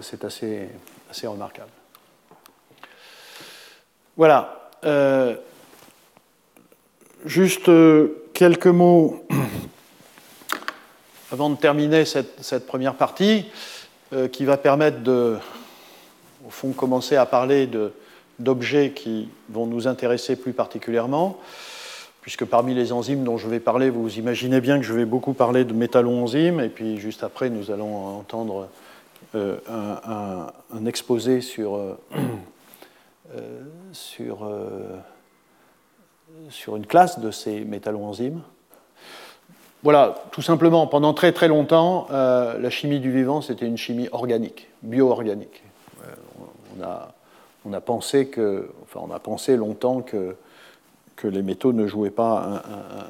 [0.00, 0.68] c'est assez,
[1.10, 1.70] assez remarquable.
[4.16, 4.70] Voilà.
[7.24, 7.70] juste
[8.34, 9.24] quelques mots
[11.32, 13.46] avant de terminer cette, première partie,
[14.12, 15.36] euh, qui va permettre de,
[16.46, 17.68] au fond, commencer à parler
[18.38, 21.38] d'objets qui vont nous intéresser plus particulièrement,
[22.20, 25.32] puisque parmi les enzymes dont je vais parler, vous imaginez bien que je vais beaucoup
[25.32, 28.68] parler de métallo-enzymes, et puis juste après, nous allons entendre
[29.36, 31.96] euh, un, exposé sur, euh,
[33.92, 34.48] sur
[36.50, 38.42] sur une classe de ces métalloenzymes.
[39.82, 44.08] Voilà, tout simplement, pendant très très longtemps, euh, la chimie du vivant, c'était une chimie
[44.12, 45.62] organique, bio-organique.
[46.02, 46.06] Euh,
[46.78, 47.12] on, a,
[47.66, 50.36] on, a, pensé que, enfin, on a pensé longtemps que,
[51.16, 52.62] que les métaux ne jouaient pas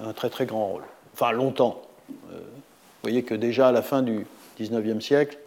[0.05, 0.83] un, très très grand rôle.
[1.13, 1.81] Enfin, longtemps.
[2.11, 4.27] Euh, vous voyez que déjà à la fin du
[4.59, 5.39] 19e siècle,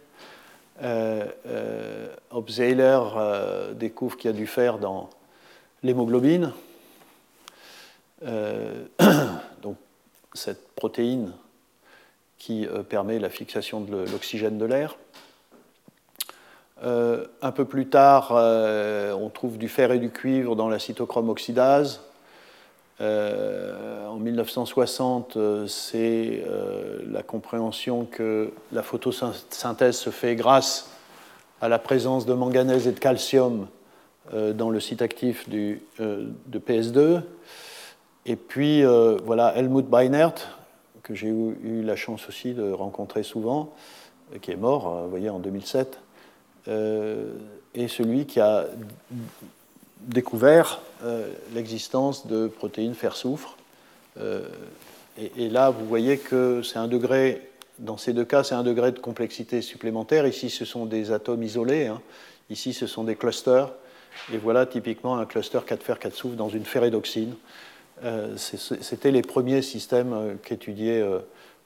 [2.32, 3.00] Hobseiler
[3.74, 5.10] découvre qu'il y a du fer dans
[5.84, 6.54] l'hémoglobine.
[8.26, 8.86] Euh,
[9.62, 9.78] donc,
[10.34, 11.32] cette protéine
[12.38, 14.98] qui euh, permet la fixation de l'oxygène de l'air.
[16.84, 21.30] Euh, un peu plus tard, on trouve du fer et du cuivre dans la cytochrome
[21.30, 22.02] oxydase.
[23.00, 25.38] en 1960,
[25.68, 26.44] c'est
[27.10, 30.92] la compréhension que la photosynthèse se fait grâce
[31.62, 33.68] à la présence de manganèse et de calcium
[34.32, 35.80] dans le site actif de
[36.54, 37.24] PS2.
[38.30, 40.60] Et puis, euh, voilà, Helmut Beinert,
[41.02, 43.74] que j'ai eu, la chance aussi de rencontrer souvent,
[44.34, 46.00] euh, qui est mort, euh, vous voyez, en 2007,
[47.76, 48.66] est celui qui a
[50.02, 50.82] découvert
[51.54, 53.56] l'existence de protéines fer-soufre.
[55.18, 57.50] Et, là, vous voyez que c'est un degré,
[57.80, 60.28] dans ces deux cas, c'est un degré de complexité supplémentaire.
[60.28, 61.88] Ici, ce sont des atomes isolés.
[61.88, 62.02] Hein.
[62.50, 63.72] Ici, ce sont des clusters.
[64.34, 67.34] Et voilà typiquement un cluster 4 fer 4 soufre dans une ferredoxine.
[68.04, 71.20] Euh, c'était les premiers systèmes euh, qu'étudiait euh,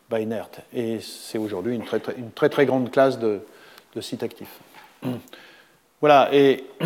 [0.10, 0.50] Beinert.
[0.74, 3.42] Et c'est aujourd'hui une très, très, grande classe de,
[4.00, 4.60] sites actifs.
[6.00, 6.64] Voilà, et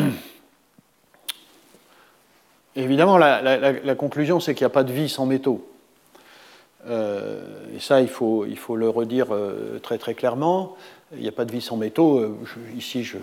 [2.75, 5.65] évidemment, la, conclusion, c'est qu'il n'y a pas de vie sans métaux.
[6.85, 9.27] et ça, il faut, il faut le redire
[9.81, 10.75] très très clairement.
[11.13, 12.37] Il n'y a pas de vie sans métaux.
[12.75, 13.19] ici, je,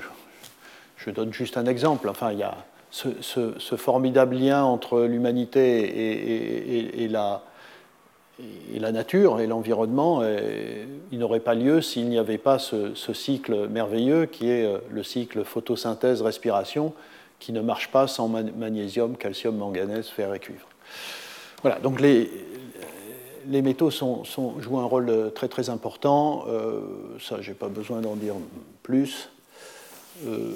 [0.96, 2.08] je, donne juste un exemple.
[2.08, 2.56] Enfin, il y a
[2.92, 7.42] ce, formidable lien entre l'humanité et, la,
[8.92, 10.22] nature et l'environnement,
[11.10, 15.02] il n'aurait pas lieu s'il n'y avait pas ce, cycle merveilleux qui est euh, le
[15.02, 16.92] cycle photosynthèse-respiration,
[17.38, 20.66] qui ne marche pas sans magnésium, calcium, manganèse, fer et cuivre.
[21.62, 22.30] Voilà, donc les,
[23.46, 26.44] métaux jouent un rôle très très important.
[26.48, 26.80] Euh,
[27.20, 28.34] ça, je n'ai pas besoin d'en dire
[28.82, 29.30] plus.
[30.26, 30.52] Euh,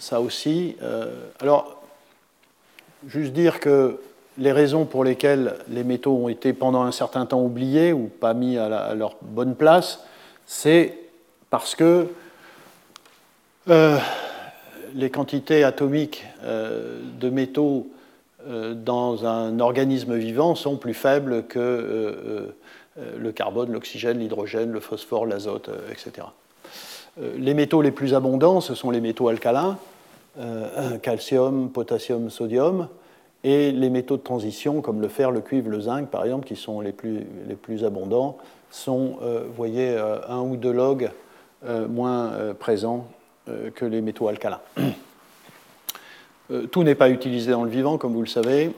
[0.00, 0.76] ça aussi.
[0.82, 1.06] Euh,
[1.40, 1.80] alors,
[3.06, 4.00] juste dire que
[4.38, 8.34] les raisons pour lesquelles les métaux ont été pendant un certain temps oubliés ou pas
[8.34, 10.00] mis à, leur bonne place,
[10.46, 10.98] c'est
[11.50, 12.08] parce que
[13.68, 13.98] euh,
[14.94, 17.88] les quantités atomiques de métaux
[18.46, 22.54] dans un organisme vivant sont plus faibles que
[22.96, 26.26] le carbone, l'oxygène, l'hydrogène, le phosphore, l'azote, etc.
[27.18, 29.78] Euh, les métaux les plus abondants, ce sont les métaux alcalins,
[30.38, 32.88] euh, calcium, potassium, sodium,
[33.42, 36.56] et les métaux de transition, comme le fer, le cuivre, le zinc, par exemple, qui
[36.56, 38.36] sont les plus, abondants,
[38.70, 39.96] sont, euh, vous voyez,
[40.28, 41.10] un ou deux logs
[41.88, 43.06] moins présents
[43.46, 44.62] que les métaux alcalins.
[46.70, 48.74] tout n'est pas utilisé dans le vivant, comme vous le savez.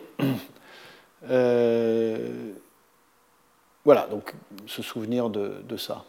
[3.84, 4.34] voilà, donc
[4.66, 6.04] se souvenir de ça.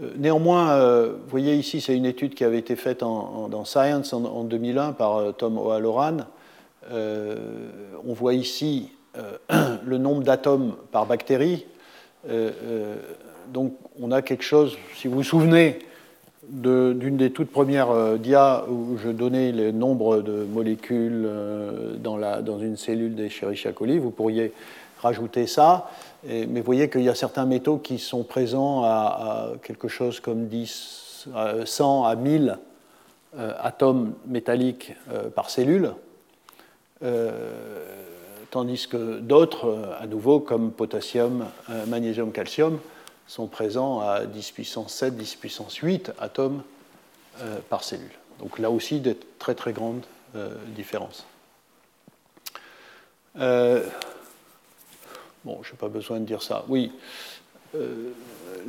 [0.00, 4.12] Euh, néanmoins, euh, vous voyez ici, c'est une étude qui avait été faite dans Science
[4.12, 6.18] en, 2001 par euh, Tom O'Halloran.
[6.90, 8.90] on voit ici
[9.84, 11.66] le nombre d'atomes par bactérie.
[13.52, 15.80] donc on a quelque chose, si vous vous souvenez,
[16.48, 21.28] d'une des toutes premières euh, dias où je donnais le nombre de molécules
[22.02, 23.98] dans, une cellule d'Escherichia coli.
[23.98, 24.52] Vous pourriez
[25.02, 25.90] rajouter ça,
[26.24, 30.48] mais vous voyez qu'il y a certains métaux qui sont présents à, quelque chose comme
[30.48, 31.28] 10,
[31.64, 32.58] 100 à 1000
[33.36, 34.94] atomes métalliques
[35.34, 35.92] par cellule,
[38.50, 41.46] tandis que d'autres, à nouveau, comme potassium,
[41.86, 42.78] magnésium, calcium,
[43.28, 46.62] sont présents à 10 puissance 7, 10 puissance 8 atomes
[47.42, 48.10] euh, par cellule.
[48.40, 50.04] Donc là aussi, des très très grandes
[50.34, 51.24] euh, différences.
[55.48, 56.64] Euh, bon, je n'ai pas besoin de dire ça.
[56.68, 56.92] Oui,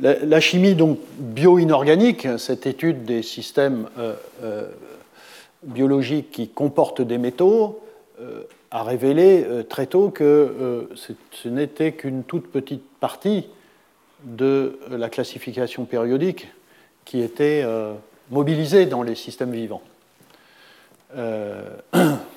[0.00, 3.88] la, chimie donc bio-inorganique, cette étude des systèmes
[5.62, 7.80] biologiques qui comportent des métaux,
[8.70, 13.46] a révélé très tôt que ce n'était qu'une toute petite partie
[14.24, 16.48] de la classification périodique
[17.04, 17.94] qui était euh,
[18.30, 19.82] mobilisée dans les systèmes vivants.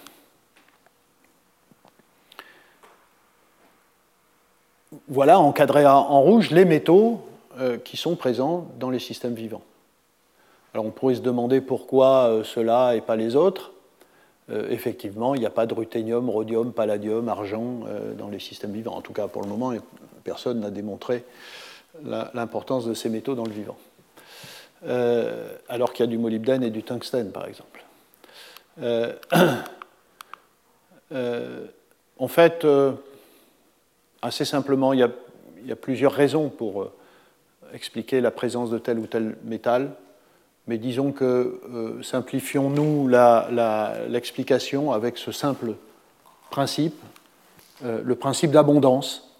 [5.14, 7.22] voilà encadré en rouge les métaux
[7.60, 9.62] euh, qui sont présents dans les systèmes vivants.
[10.74, 13.72] Alors on pourrait se demander pourquoi cela et pas les autres.
[14.50, 17.82] effectivement, il n'y a pas de ruthénium, rhodium, palladium, argent
[18.18, 18.96] dans les systèmes vivants.
[18.96, 19.74] En tout cas, pour le moment,
[20.24, 21.24] personne n'a démontré
[22.02, 23.78] l'importance de ces métaux dans le vivant.
[24.86, 27.84] Euh, alors qu'il y a du molybdène et du tungstène, par exemple.
[28.82, 29.14] Euh,
[31.14, 31.66] euh,
[32.18, 32.66] en fait,
[34.24, 36.90] assez simplement, il y, a, plusieurs raisons pour
[37.74, 39.96] expliquer la présence de tel ou tel métal,
[40.68, 41.60] mais disons que
[42.02, 43.08] simplifions-nous
[44.10, 45.74] l'explication avec ce simple
[46.50, 46.96] principe,
[47.84, 49.34] le principe d'abondance,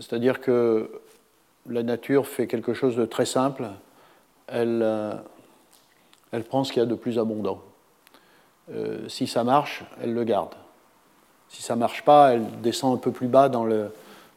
[0.00, 0.90] c'est-à-dire que
[1.68, 3.68] la nature fait quelque chose de très simple.
[4.46, 5.14] Elle, euh,
[6.32, 7.62] elle prend ce qu'il y a de plus abondant.
[8.70, 10.54] Euh, si ça marche, elle le garde.
[11.48, 13.90] Si ça ne marche pas, elle descend un peu plus bas dans le,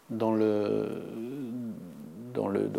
[0.10, 0.88] dans le,
[2.34, 2.70] dans le,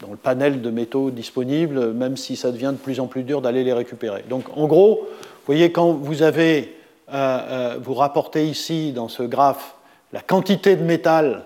[0.00, 3.40] dans le panel de métaux disponibles, même si ça devient de plus en plus dur
[3.40, 4.24] d'aller les récupérer.
[4.28, 6.76] Donc en gros, vous voyez, quand vous avez,
[7.12, 9.74] euh, vous rapportez ici dans ce graphe
[10.12, 11.44] la quantité de métal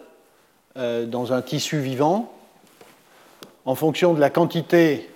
[0.77, 2.33] euh, dans un tissu vivant,
[3.65, 5.09] en fonction de la quantité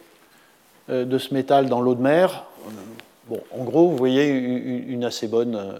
[0.90, 2.44] euh, de ce métal dans l'eau de mer,
[3.28, 5.78] bon, en gros, vous voyez une assez bonne, euh,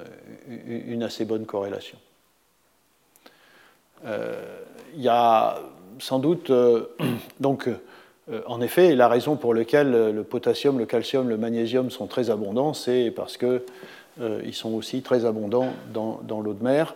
[0.49, 1.99] une assez bonne corrélation.
[4.05, 5.59] Il y a
[5.99, 6.53] sans doute,
[7.41, 7.69] donc,
[8.47, 12.75] en effet, la raison pour laquelle le potassium, le calcium, le magnésium sont très abondants,
[12.75, 16.95] c'est parce qu'ils sont aussi très abondants dans l'eau de mer.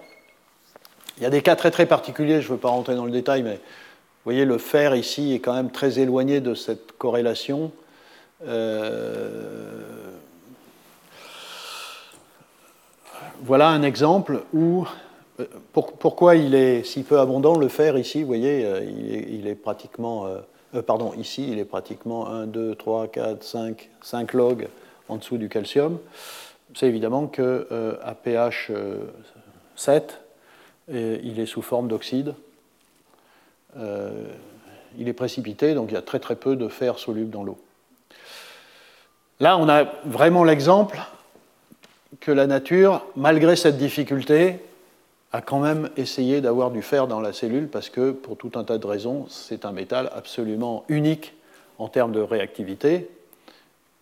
[1.20, 3.10] Il y a des cas très très particuliers, je ne veux pas rentrer dans le
[3.10, 7.72] détail, mais vous voyez, le fer ici est quand même très éloigné de cette corrélation.
[8.46, 9.99] Euh,
[13.42, 14.86] voilà un exemple où
[15.38, 19.54] euh, pourquoi il est si peu abondant le fer ici, vous voyez, euh, il est,
[19.54, 20.26] pratiquement,
[20.86, 24.68] pardon, ici il est pratiquement 1, 2, 3, 4, 5, 5 log
[25.08, 25.98] en dessous du calcium.
[26.74, 28.70] C'est évidemment qu'à pH
[29.76, 30.20] 7,
[30.88, 32.34] il est sous forme d'oxyde.
[33.76, 34.10] Euh,
[34.98, 37.58] il est précipité, donc il y a très très peu de fer soluble dans l'eau.
[39.38, 41.00] Là, on a vraiment l'exemple
[42.18, 44.58] que la nature, malgré cette difficulté,
[45.32, 48.64] a quand même essayé d'avoir du fer dans la cellule parce que, pour tout un
[48.64, 51.34] tas de raisons, c'est un métal absolument unique
[51.78, 53.08] en termes de réactivité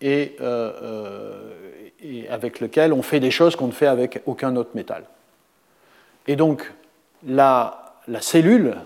[0.01, 4.71] et, euh, euh, avec lequel on fait des choses qu'on ne fait avec aucun autre
[4.75, 5.05] métal.
[6.27, 6.73] Et donc,
[7.27, 8.77] la, cellule,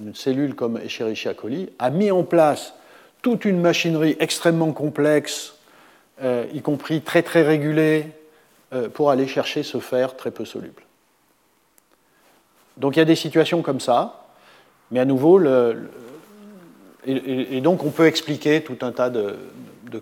[0.00, 2.74] une cellule comme Escherichia coli, a mis en place
[3.20, 5.54] toute une machinerie extrêmement complexe,
[6.22, 8.06] euh, y compris très très régulée,
[8.94, 10.82] pour aller chercher ce fer très peu soluble.
[12.76, 14.26] Donc il y a des situations comme ça,
[14.90, 15.40] mais à nouveau,
[17.06, 19.36] et, donc on peut expliquer tout un tas de,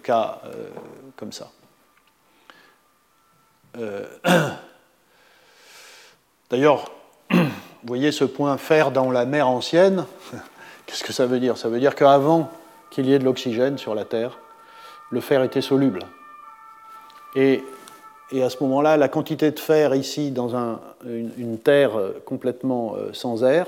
[0.02, 0.68] cas euh,
[1.16, 1.50] comme ça.
[6.50, 6.90] D'ailleurs,
[7.30, 7.38] vous
[7.84, 10.06] voyez ce point fer dans la mer ancienne.
[10.86, 11.58] Qu'est-ce que ça veut dire?
[11.58, 12.50] Ça veut dire qu'avant
[12.90, 14.38] qu'il y ait de l'oxygène sur la Terre,
[15.10, 16.00] le fer était soluble.
[17.34, 17.62] Et,
[18.32, 20.54] à ce moment-là, la quantité de fer ici dans
[21.06, 21.92] une, Terre
[22.24, 23.66] complètement euh, sans air,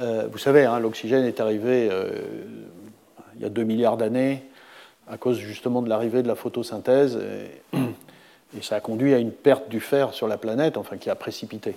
[0.00, 2.10] euh, vous savez, hein, l'oxygène est arrivé euh,
[3.36, 4.42] il y a 2 milliards d'années
[5.08, 7.18] à cause justement de l'arrivée de la photosynthèse.
[7.74, 7.78] Et,
[8.58, 11.14] et ça a conduit à une perte du fer sur la planète, enfin qui a
[11.14, 11.76] précipité.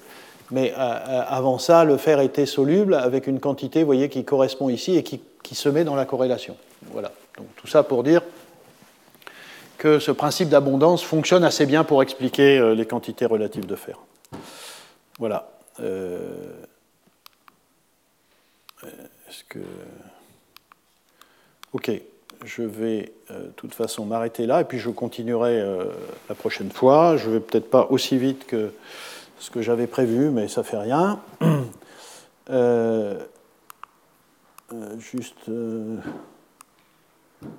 [0.51, 4.23] Mais euh, euh, avant ça, le fer était soluble avec une quantité, vous voyez, qui
[4.23, 5.21] correspond ici et qui,
[5.53, 6.57] se met dans la corrélation.
[6.91, 7.11] Voilà.
[7.37, 8.21] Donc tout ça pour dire
[9.87, 13.97] que ce principe d'abondance fonctionne assez bien pour expliquer euh, les quantités relatives de fer.
[15.17, 15.49] Voilà.
[15.79, 16.51] Euh,
[18.83, 19.59] est-ce que.
[21.73, 21.91] Ok,
[22.43, 25.61] je vais de toute façon m'arrêter là et puis je continuerai
[26.29, 27.17] la prochaine fois.
[27.17, 28.71] Je ne vais peut-être pas aussi vite que
[29.39, 31.19] ce que j'avais prévu, mais ça fait rien.
[34.97, 35.49] juste.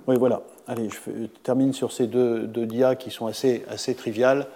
[0.06, 0.42] Oui, voilà.
[0.66, 4.46] Allez, je, termine sur ces deux, deux, dias qui sont assez, assez triviales.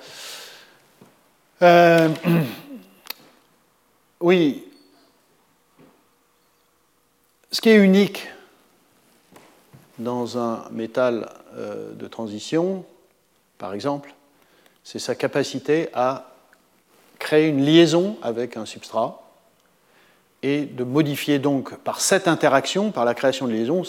[1.62, 2.08] Euh,
[4.20, 4.64] oui.
[7.50, 8.28] Ce qui est unique
[9.98, 12.84] dans un métal euh, de transition,
[13.58, 14.14] par exemple,
[14.84, 16.32] c'est sa capacité à
[17.18, 19.21] créer une liaison avec un substrat
[20.43, 23.82] et de modifier donc par cette interaction, par la création de liaisons,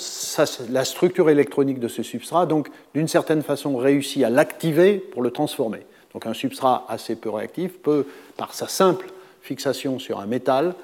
[0.69, 5.31] la structure électronique de ce substrat, donc d'une certaine façon réussit à l'activer pour le
[5.31, 5.85] transformer.
[6.13, 8.05] Donc un substrat assez peu réactif peut,
[8.37, 9.07] par sa simple
[9.41, 10.75] fixation sur un métal,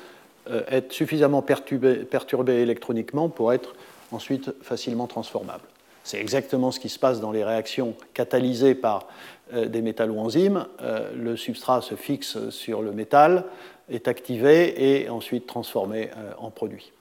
[0.49, 3.75] euh, être suffisamment perturbé, perturbé, électroniquement pour être
[4.11, 5.63] ensuite facilement transformable.
[6.03, 9.07] C'est exactement ce qui se passe dans les réactions catalysées par
[9.53, 10.65] euh, des métalloenzymes.
[10.81, 13.45] Euh, le substrat se fixe sur le métal,
[13.89, 16.91] est activé et ensuite transformé euh, en produit.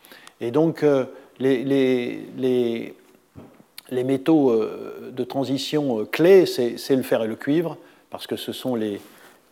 [0.41, 1.05] Et donc, euh,
[1.39, 2.95] les, les,
[3.91, 7.77] les, métaux euh, de transition clés, c'est le fer et le cuivre,
[8.11, 9.01] parce que ce sont les,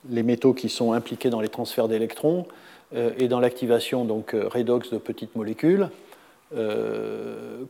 [0.09, 2.47] métaux qui sont impliqués dans les transferts d'électrons
[2.95, 5.89] et dans l'activation donc redox de petites molécules.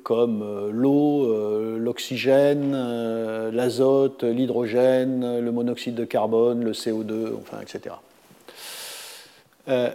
[0.03, 2.73] comme l'eau, l'oxygène,
[3.51, 7.95] l'azote, l'hydrogène, le monoxyde de carbone, le CO2, enfin, etc.
[9.69, 9.91] Euh,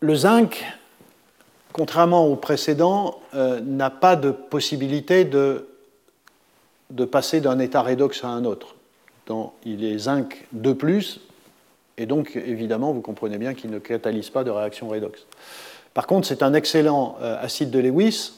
[0.00, 0.64] le zinc,
[1.72, 5.68] contrairement au précédent, euh, n'a pas de possibilité de,
[7.10, 8.74] passer d'un état redox à un autre.
[9.64, 10.76] il est zinc 2,
[11.98, 15.26] et donc évidemment, vous comprenez bien qu'il ne catalyse pas de réaction redox.
[15.94, 18.32] Par contre, c'est un excellent euh, acide de Lewis,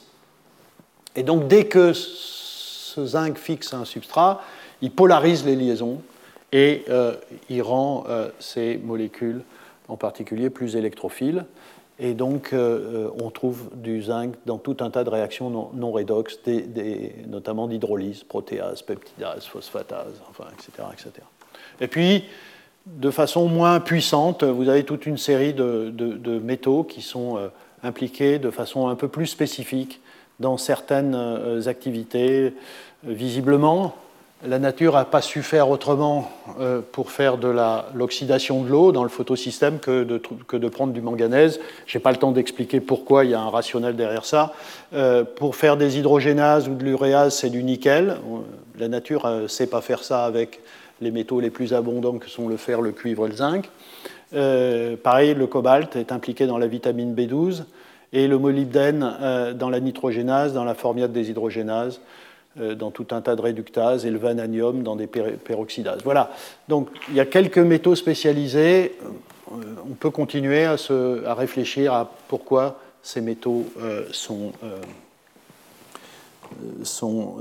[1.15, 4.41] et donc dès que ce zinc fixe un substrat,
[4.81, 6.01] il polarise les liaisons
[6.51, 6.85] et
[7.49, 8.05] il rend
[8.39, 9.41] ces molécules
[9.87, 11.45] en particulier plus électrophiles.
[11.97, 16.39] Et donc, euh, on trouve du zinc dans tout un tas de réactions non, redox,
[17.27, 21.25] notamment d'hydrolyse, protéase, peptidase, phosphatase, enfin, etc., etc.
[21.79, 22.25] Et puis,
[22.85, 27.47] de façon moins puissante, vous avez toute une série de, métaux qui sont euh,
[27.81, 30.01] impliqués de façon un peu plus spécifique
[30.41, 32.53] dans certaines euh, activités.
[33.03, 33.95] Visiblement,
[34.47, 37.53] la nature n'a pas su faire autrement euh, pour faire de
[37.93, 41.59] l'oxydation de l'eau dans le photosystème que de, prendre du manganèse.
[41.85, 44.53] Je n'ai pas le temps d'expliquer pourquoi il y a un rationnel derrière ça.
[44.93, 48.17] Euh, pour faire des hydrogénases ou de l'uréase, c'est du nickel.
[48.77, 50.61] La nature ne sait pas faire ça avec
[51.01, 53.69] les métaux les plus abondants que sont le fer, le cuivre et le zinc.
[54.33, 57.63] Euh, pareil, le cobalt est impliqué dans la vitamine B12
[58.13, 61.99] et le molybdène dans la nitrogénase, dans la formiate des hydrogénases.
[62.57, 65.99] Euh, dans tout un tas de réductases et le vanadium dans des peroxydases.
[66.05, 66.31] Voilà,
[66.69, 68.97] donc il y a quelques métaux spécialisés.
[69.51, 74.53] Euh, on peut continuer à, se, à réfléchir à pourquoi ces métaux euh, sont,
[76.85, 77.35] sont,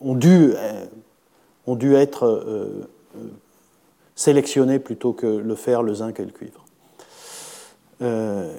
[0.00, 0.52] ont, dû,
[1.66, 2.86] ont dû être
[4.14, 6.64] sélectionnés plutôt que le fer, le zinc et le cuivre.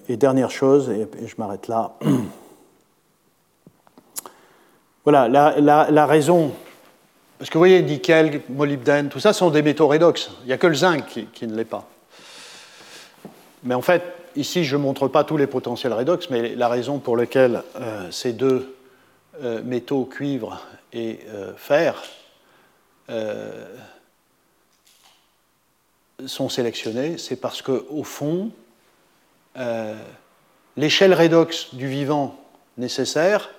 [0.10, 1.98] et dernière chose, et je m'arrête là.
[5.12, 5.28] Voilà,
[5.90, 6.54] la, raison.
[7.40, 10.30] Parce que vous voyez, nickel, molybdène, tout ça sont des métaux redox.
[10.44, 11.04] Il n'y a que le zinc
[11.34, 11.90] qui, ne l'est pas.
[13.64, 14.04] Mais en fait,
[14.36, 18.12] ici, je ne montre pas tous les potentiels redox, mais la raison pour laquelle euh,
[18.12, 18.76] ces deux
[19.42, 20.62] euh, métaux, cuivre
[20.94, 22.04] et euh, fer,
[26.28, 28.52] sont sélectionnés, c'est parce qu'au fond,
[30.78, 32.40] l'échelle redox du vivant
[32.78, 33.50] nécessaire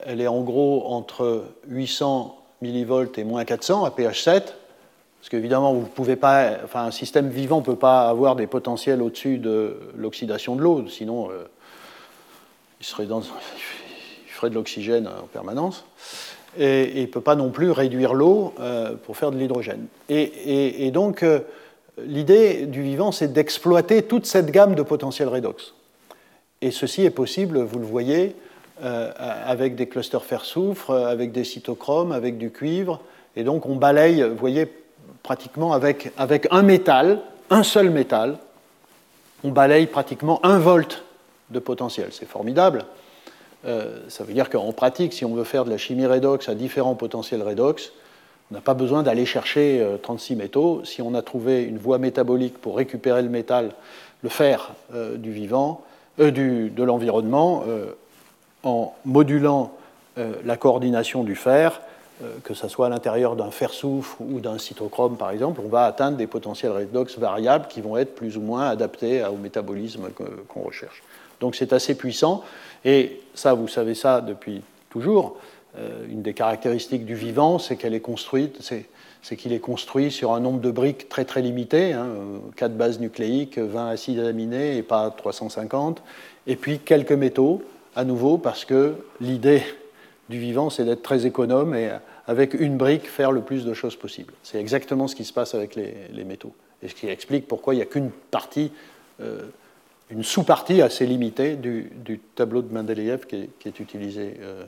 [0.00, 4.54] elle est en gros entre 800 millivolts et moins 400 à pH 7,
[5.22, 9.00] parce qu'évidemment, vous pouvez pas, enfin, un système vivant ne peut pas avoir des potentiels
[9.00, 11.44] au-dessus de l'oxydation de l'eau, sinon euh,
[12.80, 12.86] il,
[14.26, 15.84] ferait de l'oxygène en permanence.
[16.58, 19.86] Et, il ne peut pas non plus réduire l'eau euh, pour faire de l'hydrogène.
[20.08, 21.38] Et, donc, euh,
[22.04, 25.74] l'idée du vivant, c'est d'exploiter toute cette gamme de potentiels redox.
[26.62, 28.34] Et ceci est possible, vous le voyez,
[28.82, 29.12] euh,
[29.46, 33.00] avec des clusters fer-soufre, avec des cytochromes, avec du cuivre.
[33.36, 34.66] Et donc on balaye, vous voyez,
[35.22, 37.20] pratiquement avec, avec un métal,
[37.50, 38.38] un seul métal,
[39.44, 41.04] on balaye pratiquement un volt
[41.50, 42.08] de potentiel.
[42.10, 42.84] C'est formidable.
[43.64, 46.96] ça veut dire qu'en pratique, si on veut faire de la chimie redox à différents
[46.96, 47.92] potentiels redox,
[48.50, 50.82] on n'a pas besoin d'aller chercher 36 métaux.
[50.84, 53.74] Si on a trouvé une voie métabolique pour récupérer le métal,
[54.22, 55.82] le fer du vivant,
[56.18, 57.64] du, de l'environnement,
[58.62, 59.72] en modulant
[60.16, 61.80] la coordination du fer,
[62.22, 65.84] euh, que ce soit à l'intérieur d'un fer-soufre ou d'un cytochrome par exemple, on va
[65.84, 70.08] atteindre des potentiels redox variables qui vont être plus ou moins adaptés au métabolisme
[70.48, 71.02] qu'on recherche.
[71.40, 72.44] Donc c'est assez puissant,
[72.84, 75.36] et ça, vous savez ça depuis toujours.
[75.78, 80.32] Euh, une des caractéristiques du vivant, c'est qu'elle est construite, c'est qu'il est construit sur
[80.32, 82.08] un nombre de briques très très limité, hein,
[82.56, 86.02] 4 bases nucléiques, 20 acides aminés et pas 350,
[86.46, 87.62] et puis quelques métaux,
[87.94, 89.62] à nouveau, parce que l'idée
[90.28, 91.90] du vivant, c'est d'être très économe et
[92.26, 94.32] avec une brique faire le plus de choses possible.
[94.42, 96.54] C'est exactement ce qui se passe avec les, métaux.
[96.82, 98.70] Et ce qui explique pourquoi il n'y a qu'une partie,
[99.20, 99.42] euh,
[100.10, 104.64] une sous-partie assez limitée du, tableau de Mendeleïev qui est, utilisé euh,